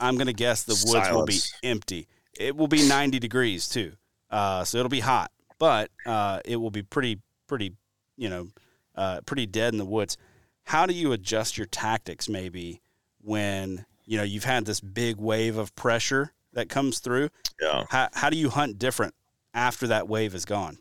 [0.00, 2.06] I'm gonna guess the woods will be empty.
[2.38, 3.92] It will be 90 degrees too,
[4.30, 7.74] uh, so it'll be hot, but uh, it will be pretty pretty
[8.16, 8.48] you know
[8.94, 10.16] uh, pretty dead in the woods.
[10.64, 12.80] How do you adjust your tactics maybe
[13.22, 17.30] when you know you've had this big wave of pressure that comes through?
[17.60, 17.84] yeah.
[17.90, 19.14] How how do you hunt different
[19.54, 20.78] after that wave is gone?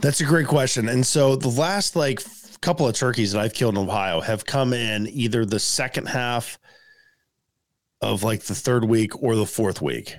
[0.00, 0.88] That's a great question.
[0.88, 2.20] And so the last like
[2.60, 6.58] couple of turkeys that I've killed in Ohio have come in either the second half
[8.02, 10.16] of like the third week or the fourth week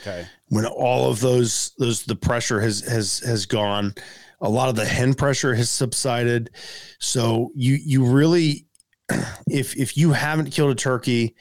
[0.00, 0.26] Okay.
[0.48, 3.94] when all of those those the pressure has has has gone
[4.40, 6.50] a lot of the hen pressure has subsided
[6.98, 8.66] so you you really
[9.48, 11.34] if if you haven't killed a turkey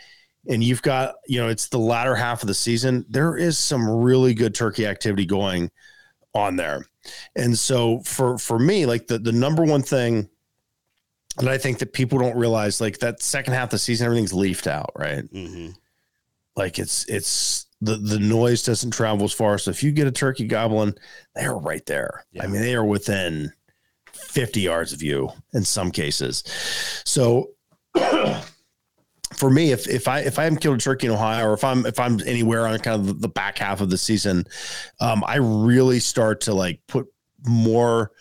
[0.49, 3.87] and you've got you know it's the latter half of the season there is some
[3.89, 5.69] really good turkey activity going
[6.33, 6.85] on there
[7.35, 10.29] and so for for me like the the number one thing
[11.37, 14.33] that i think that people don't realize like that second half of the season everything's
[14.33, 15.69] leafed out right hmm
[16.55, 19.57] like it's it's the the noise doesn't travel as far.
[19.57, 20.95] So if you get a turkey goblin,
[21.35, 22.25] they're right there.
[22.31, 22.43] Yeah.
[22.43, 23.53] I mean, they are within
[24.11, 26.43] 50 yards of you in some cases.
[27.05, 27.51] So
[29.39, 31.63] for me, if if I if I haven't killed a turkey in Ohio or if
[31.63, 34.45] I'm if I'm anywhere on kind of the, the back half of the season,
[34.99, 37.07] um, I really start to like put
[37.45, 38.11] more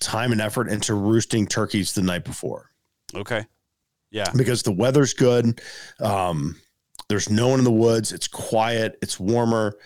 [0.00, 2.70] time and effort into roosting turkeys the night before
[3.14, 3.44] Okay.
[4.10, 4.30] Yeah.
[4.36, 5.60] because the weather's good.
[6.00, 6.56] Um,
[7.08, 8.12] there's no one in the woods.
[8.12, 8.96] It's quiet.
[9.02, 9.76] It's warmer.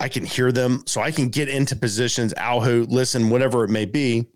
[0.00, 3.70] I can hear them, so I can get into positions, owl hoot, listen, whatever it
[3.70, 4.26] may be,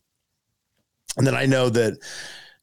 [1.16, 1.99] and then I know that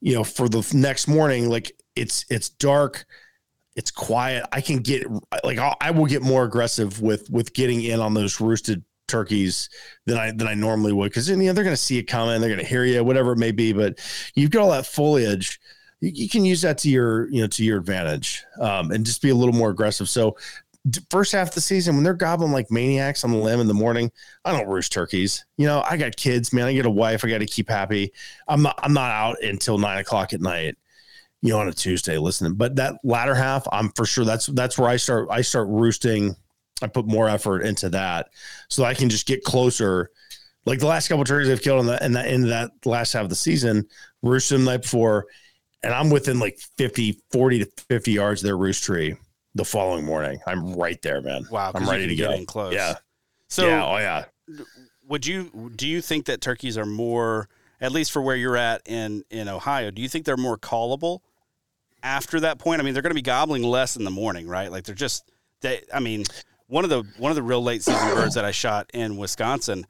[0.01, 3.05] you know for the next morning, like it's it's dark,
[3.75, 4.45] it's quiet.
[4.51, 5.07] I can get
[5.43, 9.69] like I'll, I will get more aggressive with with getting in on those roosted turkeys
[10.05, 12.39] than I than I normally would because you know they're going to see it coming,
[12.41, 13.73] they're going to hear you, whatever it may be.
[13.73, 13.99] But
[14.35, 15.59] you've got all that foliage
[16.01, 19.21] you, you can use that to your you know to your advantage um, and just
[19.21, 20.35] be a little more aggressive so
[21.09, 23.73] first half of the season when they're gobbling like maniacs on the limb in the
[23.73, 24.11] morning
[24.43, 25.45] i don't roost turkeys.
[25.57, 26.65] You know i got kids man.
[26.65, 27.23] I get a wife.
[27.23, 28.11] I got to keep happy.
[28.47, 30.75] I'm not i'm not out until nine o'clock at night
[31.41, 32.53] you know on a tuesday listening.
[32.53, 36.35] But that latter half i'm for sure that's that's where i start i start roosting.
[36.81, 38.27] I put more effort into that
[38.69, 40.11] so i can just get closer.
[40.65, 43.13] Like the last couple of turkeys i've killed in the in that in that last
[43.13, 43.87] half of the season
[44.21, 45.25] roosted them the night before
[45.83, 49.15] and I'm within like 50, 40 to 50 yards of their roost tree
[49.55, 50.39] the following morning.
[50.45, 51.47] I'm right there, man.
[51.49, 52.35] Wow, I'm ready to get go.
[52.35, 52.73] in close.
[52.73, 52.95] Yeah.
[53.47, 53.85] So yeah.
[53.85, 54.25] Oh, yeah.
[55.07, 57.47] would you do you think that turkeys are more
[57.81, 61.19] at least for where you're at in in Ohio do you think they're more callable
[62.03, 64.71] after that point I mean they're going to be gobbling less in the morning right
[64.71, 65.31] like they're just
[65.61, 66.25] they I mean
[66.67, 69.85] one of the one of the real late season birds that I shot in Wisconsin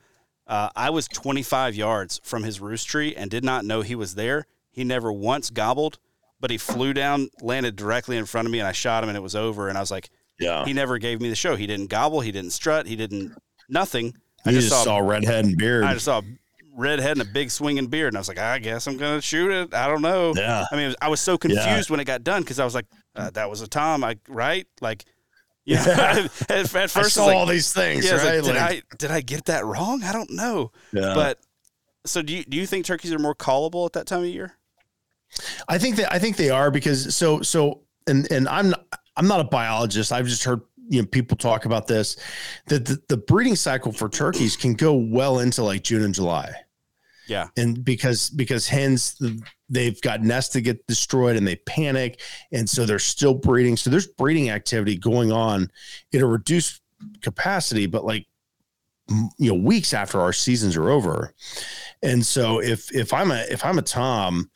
[0.47, 4.15] uh, I was 25 yards from his roost tree and did not know he was
[4.15, 5.97] there he never once gobbled
[6.39, 9.17] but he flew down landed directly in front of me and I shot him and
[9.17, 10.09] it was over and I was like
[10.39, 10.65] Yeah.
[10.65, 13.35] he never gave me the show he didn't gobble he didn't strut he didn't
[13.69, 14.13] nothing
[14.45, 15.83] I just, saw, a redhead and beard.
[15.85, 16.23] I just saw a
[16.77, 19.19] red head and a big swinging beard, and I was like, I guess I'm gonna
[19.19, 19.73] shoot it.
[19.73, 20.33] I don't know.
[20.35, 20.65] yeah.
[20.71, 22.85] I mean, was- I was so confused when it got done because I was like,
[23.15, 24.67] uh, that was a Tom, I right?
[24.81, 25.03] Like,
[25.65, 25.83] yeah.
[26.47, 28.35] at, at first, I I like, all these things, yeah, right?
[28.35, 30.03] like, did Like, I did I get that wrong?
[30.03, 30.71] I don't know.
[30.93, 31.15] yeah.
[31.15, 31.39] But
[32.05, 34.53] so do you do you think turkeys are more callable at that time of year?
[35.67, 38.85] I think that I think they are because so so and and I'm not,
[39.17, 40.11] I'm not a biologist.
[40.11, 42.17] I've just heard you know people talk about this
[42.67, 46.53] that the, the breeding cycle for turkeys can go well into like June and July.
[47.27, 47.47] Yeah.
[47.57, 49.19] And because because hens
[49.69, 52.21] they've got nests that get destroyed and they panic.
[52.51, 53.77] And so they're still breeding.
[53.77, 55.71] So there's breeding activity going on
[56.11, 56.81] in a reduced
[57.21, 58.27] capacity, but like
[59.09, 61.33] you know, weeks after our seasons are over.
[62.01, 64.49] And so if if I'm a if I'm a Tom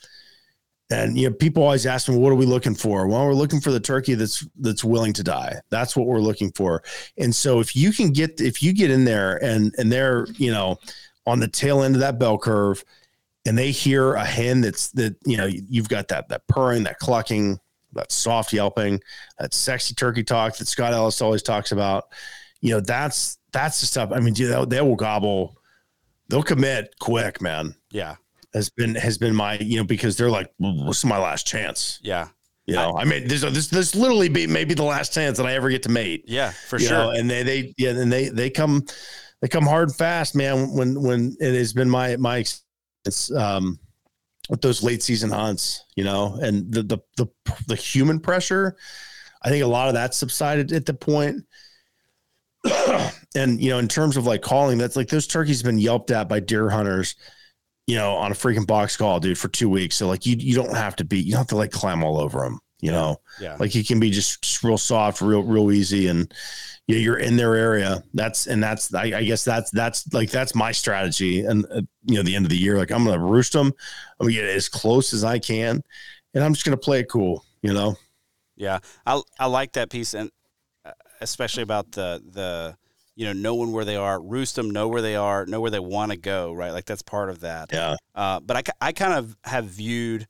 [0.91, 3.07] and you know, people always ask me, what are we looking for?
[3.07, 5.55] Well, we're looking for the turkey that's that's willing to die.
[5.69, 6.83] That's what we're looking for.
[7.17, 10.51] And so if you can get if you get in there and and they're, you
[10.51, 10.77] know,
[11.27, 12.83] on the tail end of that bell curve
[13.45, 16.97] and they hear a hen that's that, you know, you've got that that purring, that
[16.97, 17.59] clucking,
[17.93, 18.99] that soft yelping,
[19.37, 22.05] that sexy turkey talk that Scott Ellis always talks about.
[22.61, 24.11] You know, that's that's the stuff.
[24.11, 25.55] I mean, they, they will gobble,
[26.29, 27.75] they'll commit quick, man.
[27.91, 28.15] Yeah
[28.53, 31.45] has been has been my you know because they're like well, this is my last
[31.45, 31.99] chance.
[32.01, 32.29] Yeah.
[32.65, 35.47] You know, I, I mean, this this this literally be maybe the last chance that
[35.47, 36.25] I ever get to mate.
[36.27, 36.97] Yeah, for you sure.
[36.97, 37.09] Know?
[37.11, 38.85] And they they yeah, and they they come
[39.41, 40.71] they come hard and fast, man.
[40.75, 43.79] When when it has been my my experience um,
[44.51, 47.27] with those late season hunts, you know, and the the the
[47.67, 48.77] the human pressure,
[49.41, 51.43] I think a lot of that subsided at the point.
[53.35, 56.11] and you know, in terms of like calling, that's like those turkeys have been yelped
[56.11, 57.15] at by deer hunters
[57.89, 59.95] you know, on a freaking box call, dude, for two weeks.
[59.95, 62.19] So like you you don't have to be you don't have to like climb all
[62.19, 63.19] over them, you know.
[63.41, 63.55] Yeah.
[63.59, 66.31] Like you can be just, just real soft, real real easy, and
[66.85, 68.03] you know, you're in their area.
[68.13, 71.43] That's and that's I, I guess that's that's like that's my strategy.
[71.45, 73.73] And uh, you know, the end of the year, like I'm gonna roost them.
[74.19, 75.81] I'm gonna get as close as I can,
[76.35, 77.97] and I'm just gonna play it cool, you know.
[78.55, 78.77] Yeah,
[79.07, 80.29] I I like that piece, and
[80.85, 82.77] uh, especially about the the
[83.19, 85.79] you know, knowing where they are, roost them, know where they are, know where they
[85.79, 86.71] want to go, right?
[86.71, 87.69] Like that's part of that.
[87.69, 87.97] Yeah.
[88.15, 90.25] Uh, but I, I kind of have viewed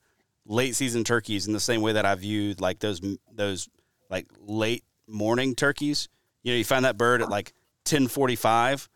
[0.48, 3.00] late season turkeys in the same way that I viewed like those
[3.32, 3.70] those
[4.10, 6.10] like late morning turkeys.
[6.42, 7.54] You know, you find that bird at like
[7.86, 8.90] ten forty five,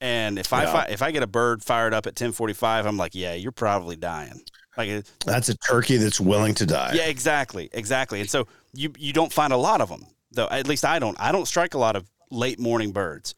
[0.00, 2.96] and if I if I get a bird fired up at ten forty five, I'm
[2.96, 4.40] like, yeah, you're probably dying.
[4.76, 6.92] Like that's a turkey that's willing to die.
[6.94, 8.20] Yeah, exactly, exactly.
[8.20, 10.48] And so you you don't find a lot of them though.
[10.48, 11.18] At least I don't.
[11.20, 13.34] I don't strike a lot of late morning birds.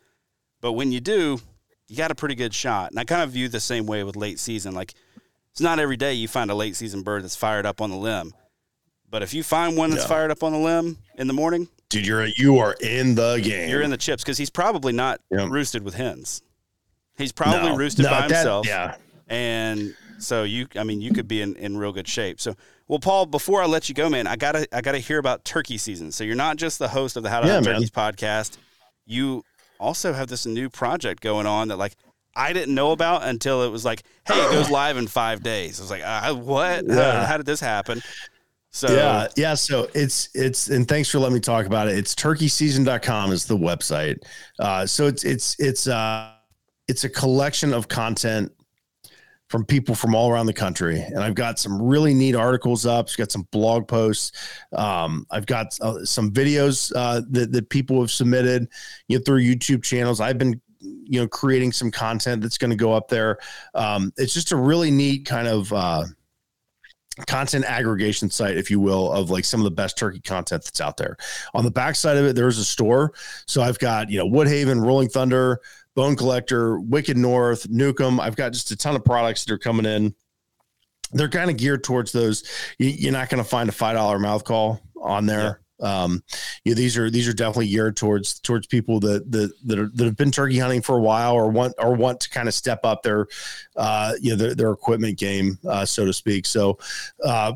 [0.61, 1.41] But when you do,
[1.89, 2.91] you got a pretty good shot.
[2.91, 4.75] And I kind of view the same way with late season.
[4.75, 4.95] Like
[5.53, 7.97] it's not every day you find a late season bird that's fired up on the
[7.97, 8.33] limb.
[9.11, 10.09] But if you find one that's yeah.
[10.09, 13.69] fired up on the limb in the morning, dude, you're you are in the game.
[13.69, 15.51] You're in the chips because he's probably not yep.
[15.51, 16.43] roosted with hens.
[17.17, 18.67] He's probably no, roosted no, by that, himself.
[18.67, 18.97] Yeah.
[19.29, 22.41] And so you, I mean, you could be in, in real good shape.
[22.41, 22.57] So,
[22.89, 25.79] well, Paul, before I let you go, man, I gotta I gotta hear about turkey
[25.79, 26.11] season.
[26.11, 28.57] So you're not just the host of the How to yeah, Hunt Turkeys podcast
[29.07, 29.43] you
[29.79, 31.95] also have this new project going on that like
[32.37, 35.79] I didn't know about until it was like, hey, it goes live in five days.
[35.79, 36.85] I was like, uh, what?
[36.87, 37.21] Yeah.
[37.21, 38.03] How, how, did this happen?
[38.71, 39.55] So yeah, yeah.
[39.55, 41.97] So it's it's and thanks for letting me talk about it.
[41.97, 44.19] It's turkeyseason.com is the website.
[44.59, 46.33] Uh, so it's it's it's uh
[46.89, 48.51] it's a collection of content
[49.49, 51.01] from people from all around the country.
[51.01, 53.09] And I've got some really neat articles up.
[53.09, 54.33] I've got some blog posts.
[54.73, 58.69] Um, I've got uh, some videos uh, that, that people have submitted
[59.09, 60.21] you know, through YouTube channels.
[60.21, 63.39] I've been you know creating some content that's going to go up there.
[63.75, 66.05] Um, it's just a really neat kind of uh,
[67.27, 70.81] content aggregation site, if you will, of like some of the best turkey content that's
[70.81, 71.17] out there.
[71.55, 73.13] On the backside of it, there's a store.
[73.47, 75.61] So I've got you know Woodhaven, Rolling Thunder,
[75.95, 78.21] Bone Collector, Wicked North, Nukem.
[78.21, 80.15] I've got just a ton of products that are coming in.
[81.13, 82.45] They're kind of geared towards those.
[82.79, 85.61] You're not going to find a five dollar mouth call on there.
[85.81, 86.05] Yeah.
[86.05, 86.23] Um,
[86.65, 90.05] yeah, these are these are definitely geared towards towards people that that that, are, that
[90.05, 92.81] have been turkey hunting for a while or want or want to kind of step
[92.85, 93.27] up their
[93.77, 96.47] uh, you know their, their equipment game, uh, so to speak.
[96.47, 96.79] So,
[97.25, 97.55] uh,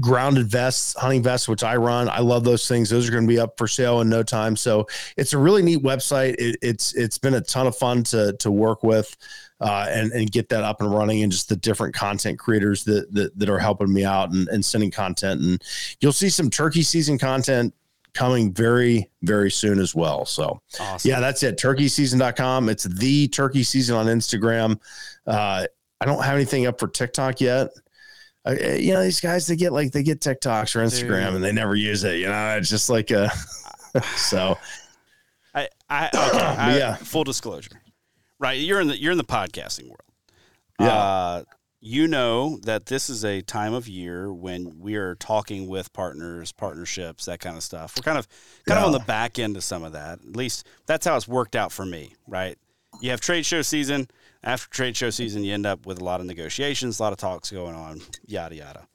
[0.00, 2.08] grounded vests, hunting vests, which I run.
[2.08, 2.90] I love those things.
[2.90, 4.56] Those are going to be up for sale in no time.
[4.56, 4.86] So
[5.16, 6.34] it's a really neat website.
[6.38, 9.16] It, it's it's been a ton of fun to to work with.
[9.60, 13.06] Uh, and and get that up and running, and just the different content creators that
[13.14, 15.62] that, that are helping me out and, and sending content, and
[16.00, 17.72] you'll see some turkey season content
[18.12, 21.08] coming very very soon as well so awesome.
[21.08, 24.78] yeah that's it turkeyseason.com it's the turkey season on instagram
[25.26, 25.64] uh,
[26.00, 27.70] i don't have anything up for tiktok yet
[28.46, 31.34] uh, you know, these guys they get like they get TikToks or Instagram Dude.
[31.36, 32.16] and they never use it.
[32.16, 33.30] You know, it's just like a
[34.16, 34.58] so.
[35.54, 36.96] I I, okay, I yeah.
[36.96, 37.80] Full disclosure,
[38.38, 38.58] right?
[38.58, 40.00] You're in the you're in the podcasting world.
[40.80, 40.88] Yeah.
[40.88, 41.42] Uh,
[41.84, 46.52] you know that this is a time of year when we are talking with partners,
[46.52, 47.94] partnerships, that kind of stuff.
[47.96, 48.28] We're kind of
[48.66, 48.86] kind yeah.
[48.86, 50.20] of on the back end of some of that.
[50.20, 52.56] At least that's how it's worked out for me, right?
[53.02, 54.06] You have trade show season
[54.44, 57.18] after trade show season, you end up with a lot of negotiations, a lot of
[57.18, 58.86] talks going on, yada yada.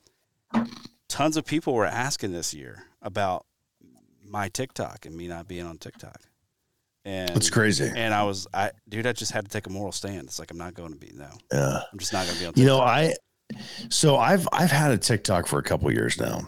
[1.10, 3.46] Tons of people were asking this year about
[4.26, 6.22] my TikTok and me not being on TikTok.
[7.04, 7.92] And it's crazy.
[7.94, 10.24] And I was, I dude, I just had to take a moral stand.
[10.24, 11.30] It's like I'm not going to be no.
[11.52, 11.82] Yeah.
[11.92, 12.54] I'm just not going to be on.
[12.54, 12.62] TikTok.
[12.62, 13.14] You know, I
[13.90, 16.48] so I've I've had a TikTok for a couple years now,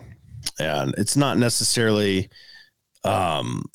[0.60, 2.30] and it's not necessarily,
[3.04, 3.66] um,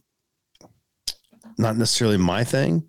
[1.58, 2.88] not necessarily my thing,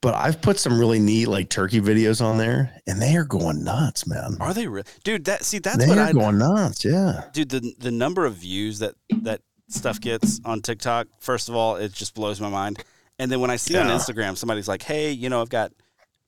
[0.00, 3.64] but I've put some really neat like turkey videos on there, and they are going
[3.64, 4.36] nuts, man.
[4.40, 5.24] are they real, dude?
[5.24, 6.84] That see, that's they what are I going nuts.
[6.84, 11.54] Yeah, dude the the number of views that that stuff gets on TikTok first of
[11.54, 12.82] all it just blows my mind
[13.18, 15.72] and then when I see on Instagram somebody's like hey you know I've got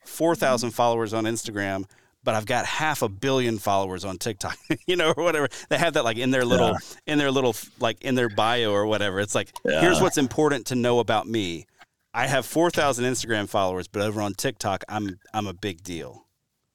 [0.05, 1.85] 4000 followers on Instagram
[2.23, 5.95] but I've got half a billion followers on TikTok you know or whatever they have
[5.95, 9.35] that like in their little in their little like in their bio or whatever it's
[9.35, 11.67] like here's what's important to know about me
[12.13, 16.27] I have 4000 Instagram followers but over on TikTok I'm I'm a big deal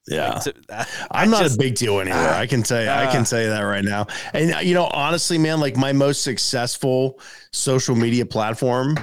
[0.08, 0.34] yeah.
[0.34, 2.30] Like, to- I- I'm I not just- a big deal anywhere.
[2.34, 3.12] I can tell you, I ah.
[3.12, 4.06] can tell you that right now.
[4.34, 7.20] And uh, you know, honestly, man, like my most successful
[7.52, 8.98] social media platform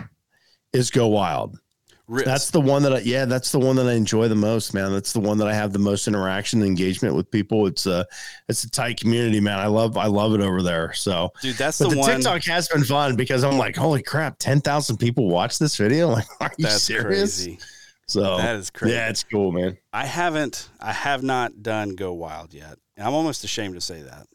[0.72, 1.58] is Go Wild.
[2.12, 2.24] Riz.
[2.24, 4.92] That's the one that I, yeah, that's the one that I enjoy the most, man.
[4.92, 7.66] That's the one that I have the most interaction and engagement with people.
[7.66, 8.06] It's a,
[8.48, 9.58] it's a tight community, man.
[9.58, 10.92] I love, I love it over there.
[10.92, 14.38] So, dude that's the, the, one TikTok has been fun because I'm like, holy crap,
[14.38, 16.02] 10,000 people watch this video.
[16.12, 17.42] Like, are you that's serious?
[17.42, 17.58] crazy
[18.06, 19.78] So that is crazy yeah, it's cool, man.
[19.92, 20.68] I haven't.
[20.78, 22.76] I have not done Go Wild yet.
[22.96, 24.26] And I'm almost ashamed to say that.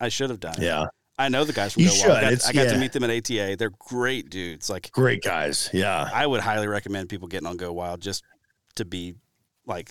[0.00, 0.56] I should have done.
[0.58, 0.90] it.
[1.18, 1.24] Yeah.
[1.24, 2.08] I know the guys from You Go should.
[2.08, 2.24] Wild.
[2.24, 3.56] I got, I got to meet them at ATA.
[3.58, 4.68] They're great dudes.
[4.70, 5.70] Like Great guys.
[5.72, 6.08] Yeah.
[6.12, 8.22] I would highly recommend people getting on Go Wild just
[8.76, 9.14] to be
[9.66, 9.90] like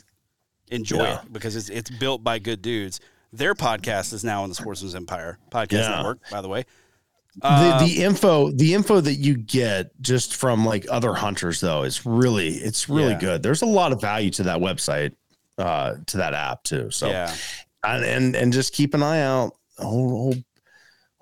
[0.71, 1.21] enjoy Yeah.
[1.21, 2.99] it because it's it's built by good dudes.
[3.33, 5.95] Their podcast is now on the Sportsman's Empire podcast Yeah.
[5.97, 6.65] network, by the way.
[7.41, 11.83] Uh, the the info the info that you get just from like other hunters though
[11.83, 13.19] is really it's really Yeah.
[13.19, 13.43] good.
[13.43, 15.13] There's a lot of value to that website,
[15.57, 16.91] uh, to that app too.
[16.91, 17.35] So yeah,
[17.83, 19.53] and and, and just keep an eye out.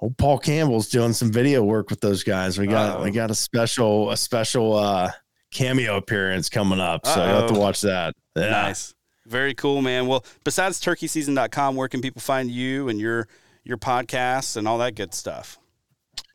[0.04, 2.60] Old Paul Campbell's doing some video work with those guys.
[2.60, 3.04] We got Uh-oh.
[3.04, 5.12] we got a special a special uh
[5.52, 7.06] cameo appearance coming up.
[7.06, 8.16] So you have to watch that.
[8.36, 8.50] Yeah.
[8.50, 8.94] Nice.
[9.26, 10.08] Very cool, man.
[10.08, 13.28] Well, besides turkeyseason.com, where can people find you and your
[13.64, 15.58] your podcasts and all that good stuff?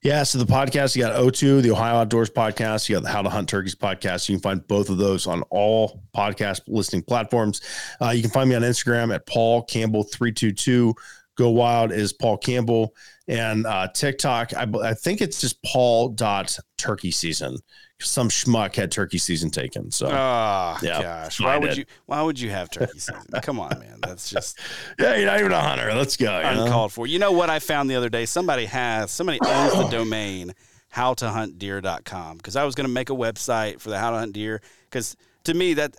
[0.03, 3.21] Yeah, so the podcast you got O2, the Ohio Outdoors podcast, you got the How
[3.21, 4.29] to Hunt Turkeys podcast.
[4.29, 7.61] You can find both of those on all podcast listening platforms.
[8.01, 10.95] Uh, you can find me on Instagram at Paul Campbell three two two.
[11.39, 12.95] Go Wild is Paul Campbell,
[13.29, 14.53] and uh, TikTok.
[14.55, 17.57] I, I think it's just Paul dot Turkey Season.
[18.01, 19.91] Some schmuck had Turkey Season taken.
[19.91, 21.41] So Oh Yeah, gosh.
[21.41, 23.23] Why would you why would you have turkey season?
[23.43, 23.99] Come on, man.
[24.03, 24.59] That's just
[25.01, 25.93] yeah, you're not even a hunter.
[25.95, 26.37] Let's go.
[26.39, 26.65] you know?
[26.65, 27.07] uncalled for.
[27.09, 28.25] You know what I found the other day?
[28.25, 30.53] Somebody has somebody owns the domain
[30.95, 34.61] howtohuntdeer.com because I was going to make a website for the how to hunt deer
[34.85, 35.97] because to me that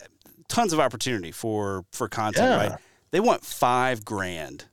[0.48, 2.56] tons of opportunity for for content, Yeah.
[2.70, 2.80] right?
[3.12, 4.66] They want 5 grand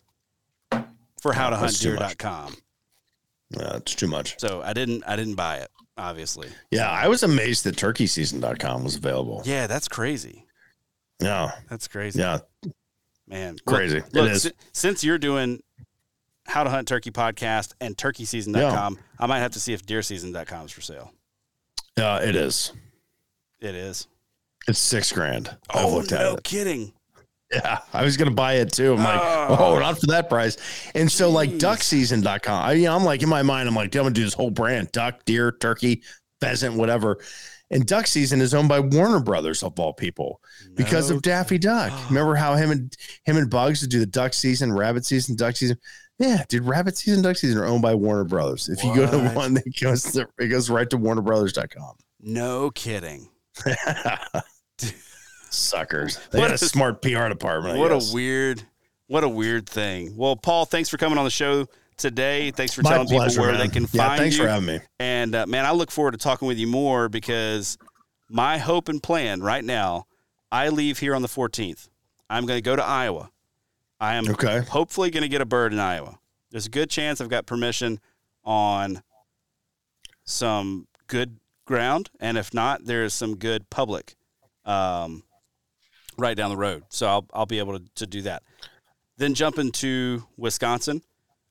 [1.21, 2.17] for oh, that's too much.
[2.19, 2.57] howtohuntdeer.com.
[3.51, 4.39] Yeah, it's too much.
[4.41, 6.49] So I didn't I didn't buy it, obviously.
[6.71, 9.43] Yeah, I was amazed that TurkeySeason.com was available.
[9.45, 10.45] Yeah, that's crazy.
[11.21, 12.19] Yeah, That's crazy.
[12.21, 12.41] yeah,
[13.27, 13.57] Man.
[13.67, 13.97] crazy.
[14.01, 14.43] Look, look it is.
[14.43, 15.63] si- since you're doing
[16.47, 20.73] how to hunt turkey podcast and turkeyseason.com, I might have to see if deerseason.com is
[20.73, 21.13] for sale.
[21.97, 22.73] Yeah, it is.
[23.61, 24.09] It is.
[24.69, 25.57] It's six grand.
[25.71, 26.45] I've Oh, looked at no it.
[26.45, 26.93] kidding.
[27.57, 28.93] Yeah, I was gonna buy it too.
[28.95, 29.57] I'm like, Oh.
[29.59, 30.57] oh, not for that price.
[30.95, 34.03] And so, like, duckseason.com, I, you know, I'm like, in my mind, I'm like, I'm
[34.03, 36.03] gonna do this whole brand duck, deer, turkey,
[36.41, 37.19] pheasant, whatever.
[37.71, 40.41] And Duck Season is owned by Warner Brothers of all people
[40.75, 41.93] because No of Daffy Duck.
[42.09, 45.57] Remember how him and him and Bugs would do the duck season, rabbit season, duck
[45.57, 45.77] season?
[46.19, 48.69] Yeah, dude, rabbit season, duck season are owned by Warner Brothers.
[48.69, 51.95] If you go to one, it goes to, it goes right to warnerbrothers.com.
[52.21, 53.29] No kidding.
[55.57, 56.19] Suckers.
[56.31, 57.77] They What got a a- smart PR department.
[57.77, 58.11] I What guess.
[58.13, 58.63] a weird,
[59.07, 60.17] what a weird thing.
[60.17, 62.51] Well, Paul, thanks for coming on the show today.
[62.51, 63.61] Thanks for My telling pleasure, people where man.
[63.67, 64.43] they can yeah, find thanks you.
[64.45, 64.81] for having me.
[65.01, 67.79] And uh, man, I look forward to talking with you more because
[68.29, 70.07] my hope and plan right now,
[70.53, 71.89] I leave here on the 14th.
[72.29, 73.31] I'm going to go to Iowa.
[73.99, 74.61] I am Okay.
[74.61, 76.19] hopefully going to get a bird in Iowa.
[76.51, 77.99] There's a good chance I've got permission
[78.45, 79.03] on
[80.25, 84.15] some good ground, and if not, there is some good public
[84.65, 85.23] um,
[86.19, 86.85] right down the road.
[86.89, 88.43] So I'll I'll be able to, to do that.
[89.17, 91.03] Then jump into Wisconsin.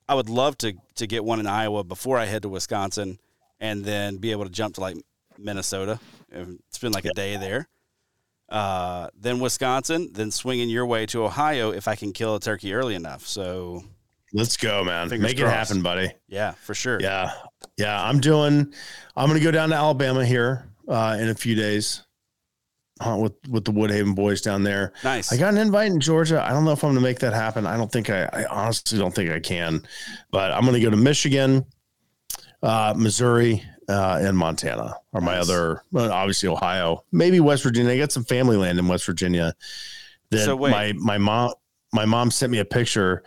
[0.07, 3.20] I would love to to get one in Iowa before I head to Wisconsin,
[3.59, 4.97] and then be able to jump to like
[5.38, 5.99] Minnesota
[6.32, 7.68] and spend like a day there.
[8.47, 12.74] Uh, then Wisconsin, then swinging your way to Ohio if I can kill a turkey
[12.74, 13.26] early enough.
[13.26, 13.84] So
[14.34, 15.09] Let's go, man.
[15.09, 15.39] Make crossed.
[15.39, 16.11] it happen, buddy.
[16.28, 16.99] yeah, for sure.
[17.01, 17.32] Yeah.
[17.78, 18.03] Yeah.
[18.03, 18.74] I'm doing,
[19.16, 22.05] I'm going to go down to Alabama here uh, in a few days
[23.02, 24.93] uh, with, with the Woodhaven boys down there.
[25.04, 25.32] Nice.
[25.32, 26.41] I got an invite in Georgia.
[26.43, 27.66] I don't know if I'm going to make that happen.
[27.66, 29.82] I don't think I, I honestly don't think I can,
[30.32, 31.66] but I'm going to go to Michigan,
[32.64, 35.43] uh, Missouri, uh, and Montana are my Nice.
[35.50, 37.91] other, well, obviously Ohio, maybe West Virginia.
[37.91, 39.54] I got some family land in West Virginia.
[40.32, 41.54] That So my my mom
[41.93, 43.24] my mom sent me a picture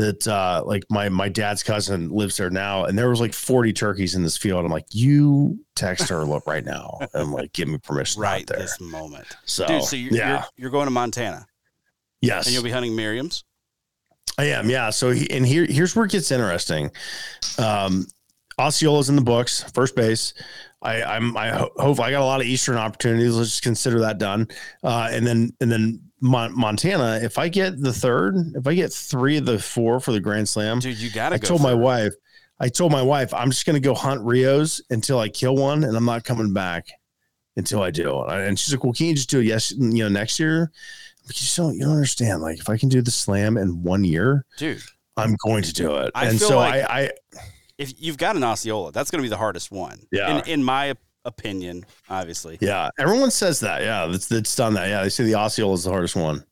[0.00, 3.72] that uh, like my my dad's cousin lives there now, and there was like forty
[3.72, 4.64] turkeys in this field.
[4.64, 8.46] I'm like, you text her look right now and like give me permission right out
[8.46, 8.58] there.
[8.58, 9.26] this moment.
[9.44, 11.46] So, Dude, so you're, yeah, you're you're going to Montana
[12.20, 13.44] yes, and you'll be hunting Merriam's.
[14.38, 14.90] I am, yeah.
[14.90, 16.90] So he, and here here's where it gets interesting.
[17.58, 18.06] Um,
[18.58, 20.34] Osceola's in the books, first base.
[20.82, 23.36] I, I'm I ho- hope I got a lot of Eastern opportunities.
[23.36, 24.48] Let's just consider that done.
[24.82, 27.20] Uh, and then and then Mon- Montana.
[27.22, 30.48] If I get the third, if I get three of the four for the Grand
[30.48, 31.48] Slam, Dude, you gotta I go.
[31.48, 31.78] told my it.
[31.78, 32.12] wife.
[32.58, 35.96] I told my wife I'm just gonna go hunt Rios until I kill one, and
[35.96, 36.88] I'm not coming back
[37.56, 38.22] until I do.
[38.24, 39.46] And she's like, "Well, can you just do it?
[39.46, 40.70] Yes, you know, next year."
[41.26, 42.42] But you don't you don't understand.
[42.42, 44.82] Like, if I can do the slam in one year, dude.
[45.16, 46.12] I'm going to do it.
[46.14, 47.10] I and feel so like- I, I,
[47.76, 49.98] If you've got an Osceola, that's going to be the hardest one.
[50.10, 50.38] Yeah.
[50.38, 50.94] In, in my
[51.24, 52.58] opinion, obviously.
[52.60, 53.82] yeah, everyone says that.
[53.82, 54.88] Yeah, that's that's done that.
[54.88, 56.44] Yeah, they say the Osceola is the hardest one.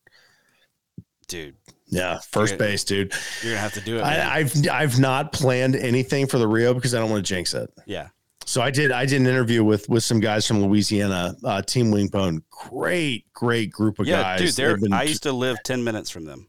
[1.27, 1.57] Dude,
[1.91, 2.59] Yeah, first Yeah.
[2.59, 3.13] base, dude.
[3.43, 4.03] you're gonna have to do it.
[4.03, 4.27] man.
[4.27, 7.55] I, I've I've not planned anything for the Rio because I don't want to jinx
[7.55, 7.71] it.
[7.87, 8.09] yeah.
[8.47, 11.91] So I did I did an interview with with some guys from Louisiana, uh, Team
[11.93, 12.43] Wingbone.
[12.51, 14.41] Great, great group of Yeah, guys.
[14.41, 14.55] dude.
[14.55, 16.49] They're, been- I used to live ten minutes from them.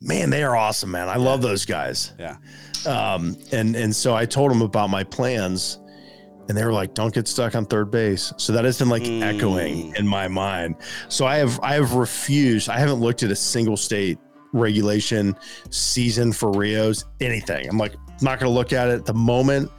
[0.00, 1.08] man, they are awesome, man.
[1.08, 2.12] I love those guys.
[2.18, 2.36] Yeah.
[2.86, 5.78] Um, and and so I told them about my plans,
[6.50, 9.04] and they were like, "Don't get stuck on third base." So that has been like
[9.04, 9.22] Mm.
[9.22, 10.74] echoing in my mind.
[11.08, 12.68] So I have I have refused.
[12.68, 14.18] I haven't looked at a single state
[14.52, 15.36] regulation
[15.70, 17.68] season for Rios anything.
[17.68, 19.70] I'm like not going to look at it at the moment.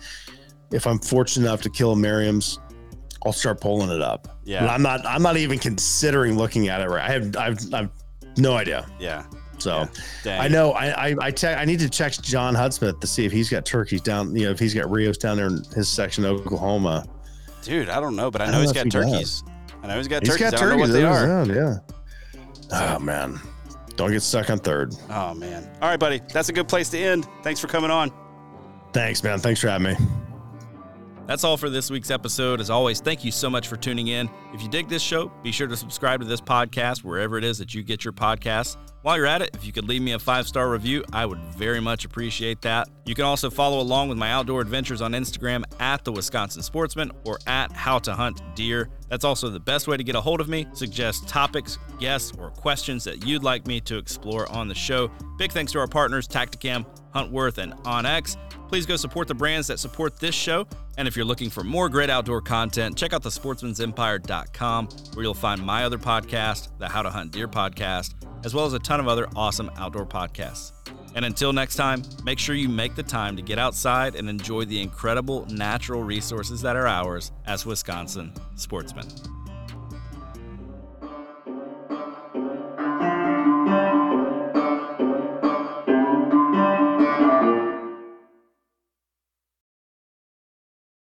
[0.72, 2.58] If I'm fortunate enough to kill a Merriam's,
[3.26, 4.28] I'll start pulling it up.
[4.28, 4.66] And Yeah.
[4.74, 7.04] I'm not I'm not even considering looking at it right.
[7.10, 7.90] I have I've I've
[8.38, 8.88] no idea.
[8.98, 9.24] Yeah.
[9.62, 9.88] So
[10.24, 10.42] Dang.
[10.42, 13.32] I know I I I, te- I need to check John Hudsmith to see if
[13.32, 14.36] he's got turkeys down.
[14.36, 17.06] You know, if he's got Rios down there in his section of Oklahoma.
[17.62, 19.12] Dude, I don't know, but I I know he's got if he does.
[19.12, 19.44] turkeys.
[19.84, 20.52] I know he's got He's turkeys.
[20.52, 20.94] got I don't know turkeys.
[20.94, 21.82] what they Those are.
[22.74, 22.96] Yeah.
[22.96, 23.40] Oh man,
[23.96, 24.94] don't get stuck on third.
[25.10, 25.70] Oh man.
[25.82, 26.22] All right, buddy.
[26.32, 27.28] That's a good place to end.
[27.44, 28.12] Thanks for coming on.
[28.94, 29.40] Thanks, man.
[29.40, 29.96] Thanks for having me.
[31.32, 32.60] That's all for this week's episode.
[32.60, 34.30] As always, thank you so much for tuning in.
[34.54, 37.58] If you dig this show, be sure to subscribe to this podcast wherever it is
[37.60, 38.76] that you get your podcasts.
[39.04, 41.40] While you're at it, if you could leave me a five star review, I would
[41.56, 42.90] very much appreciate that.
[43.06, 47.14] You can also follow along with my outdoor adventures on Instagram at the Wisconsin Sportsman
[47.24, 48.90] or at How to Hunt Deer.
[49.12, 50.66] That's also the best way to get a hold of me.
[50.72, 55.12] Suggest topics, guests, or questions that you'd like me to explore on the show.
[55.38, 58.38] Big thanks to our partners, Tactacam, Huntworth, and OnX.
[58.70, 60.66] Please go support the brands that support this show.
[60.98, 65.34] And if you're looking for more great outdoor content, check out the sportsmansempire.com where you'll
[65.34, 68.14] find my other podcast, the How to Hunt Deer podcast,
[68.46, 70.72] as well as a ton of other awesome outdoor podcasts.
[71.16, 74.66] And until next time, make sure you make the time to get outside and enjoy
[74.66, 79.08] the incredible natural resources that are ours as Wisconsin sportsmen.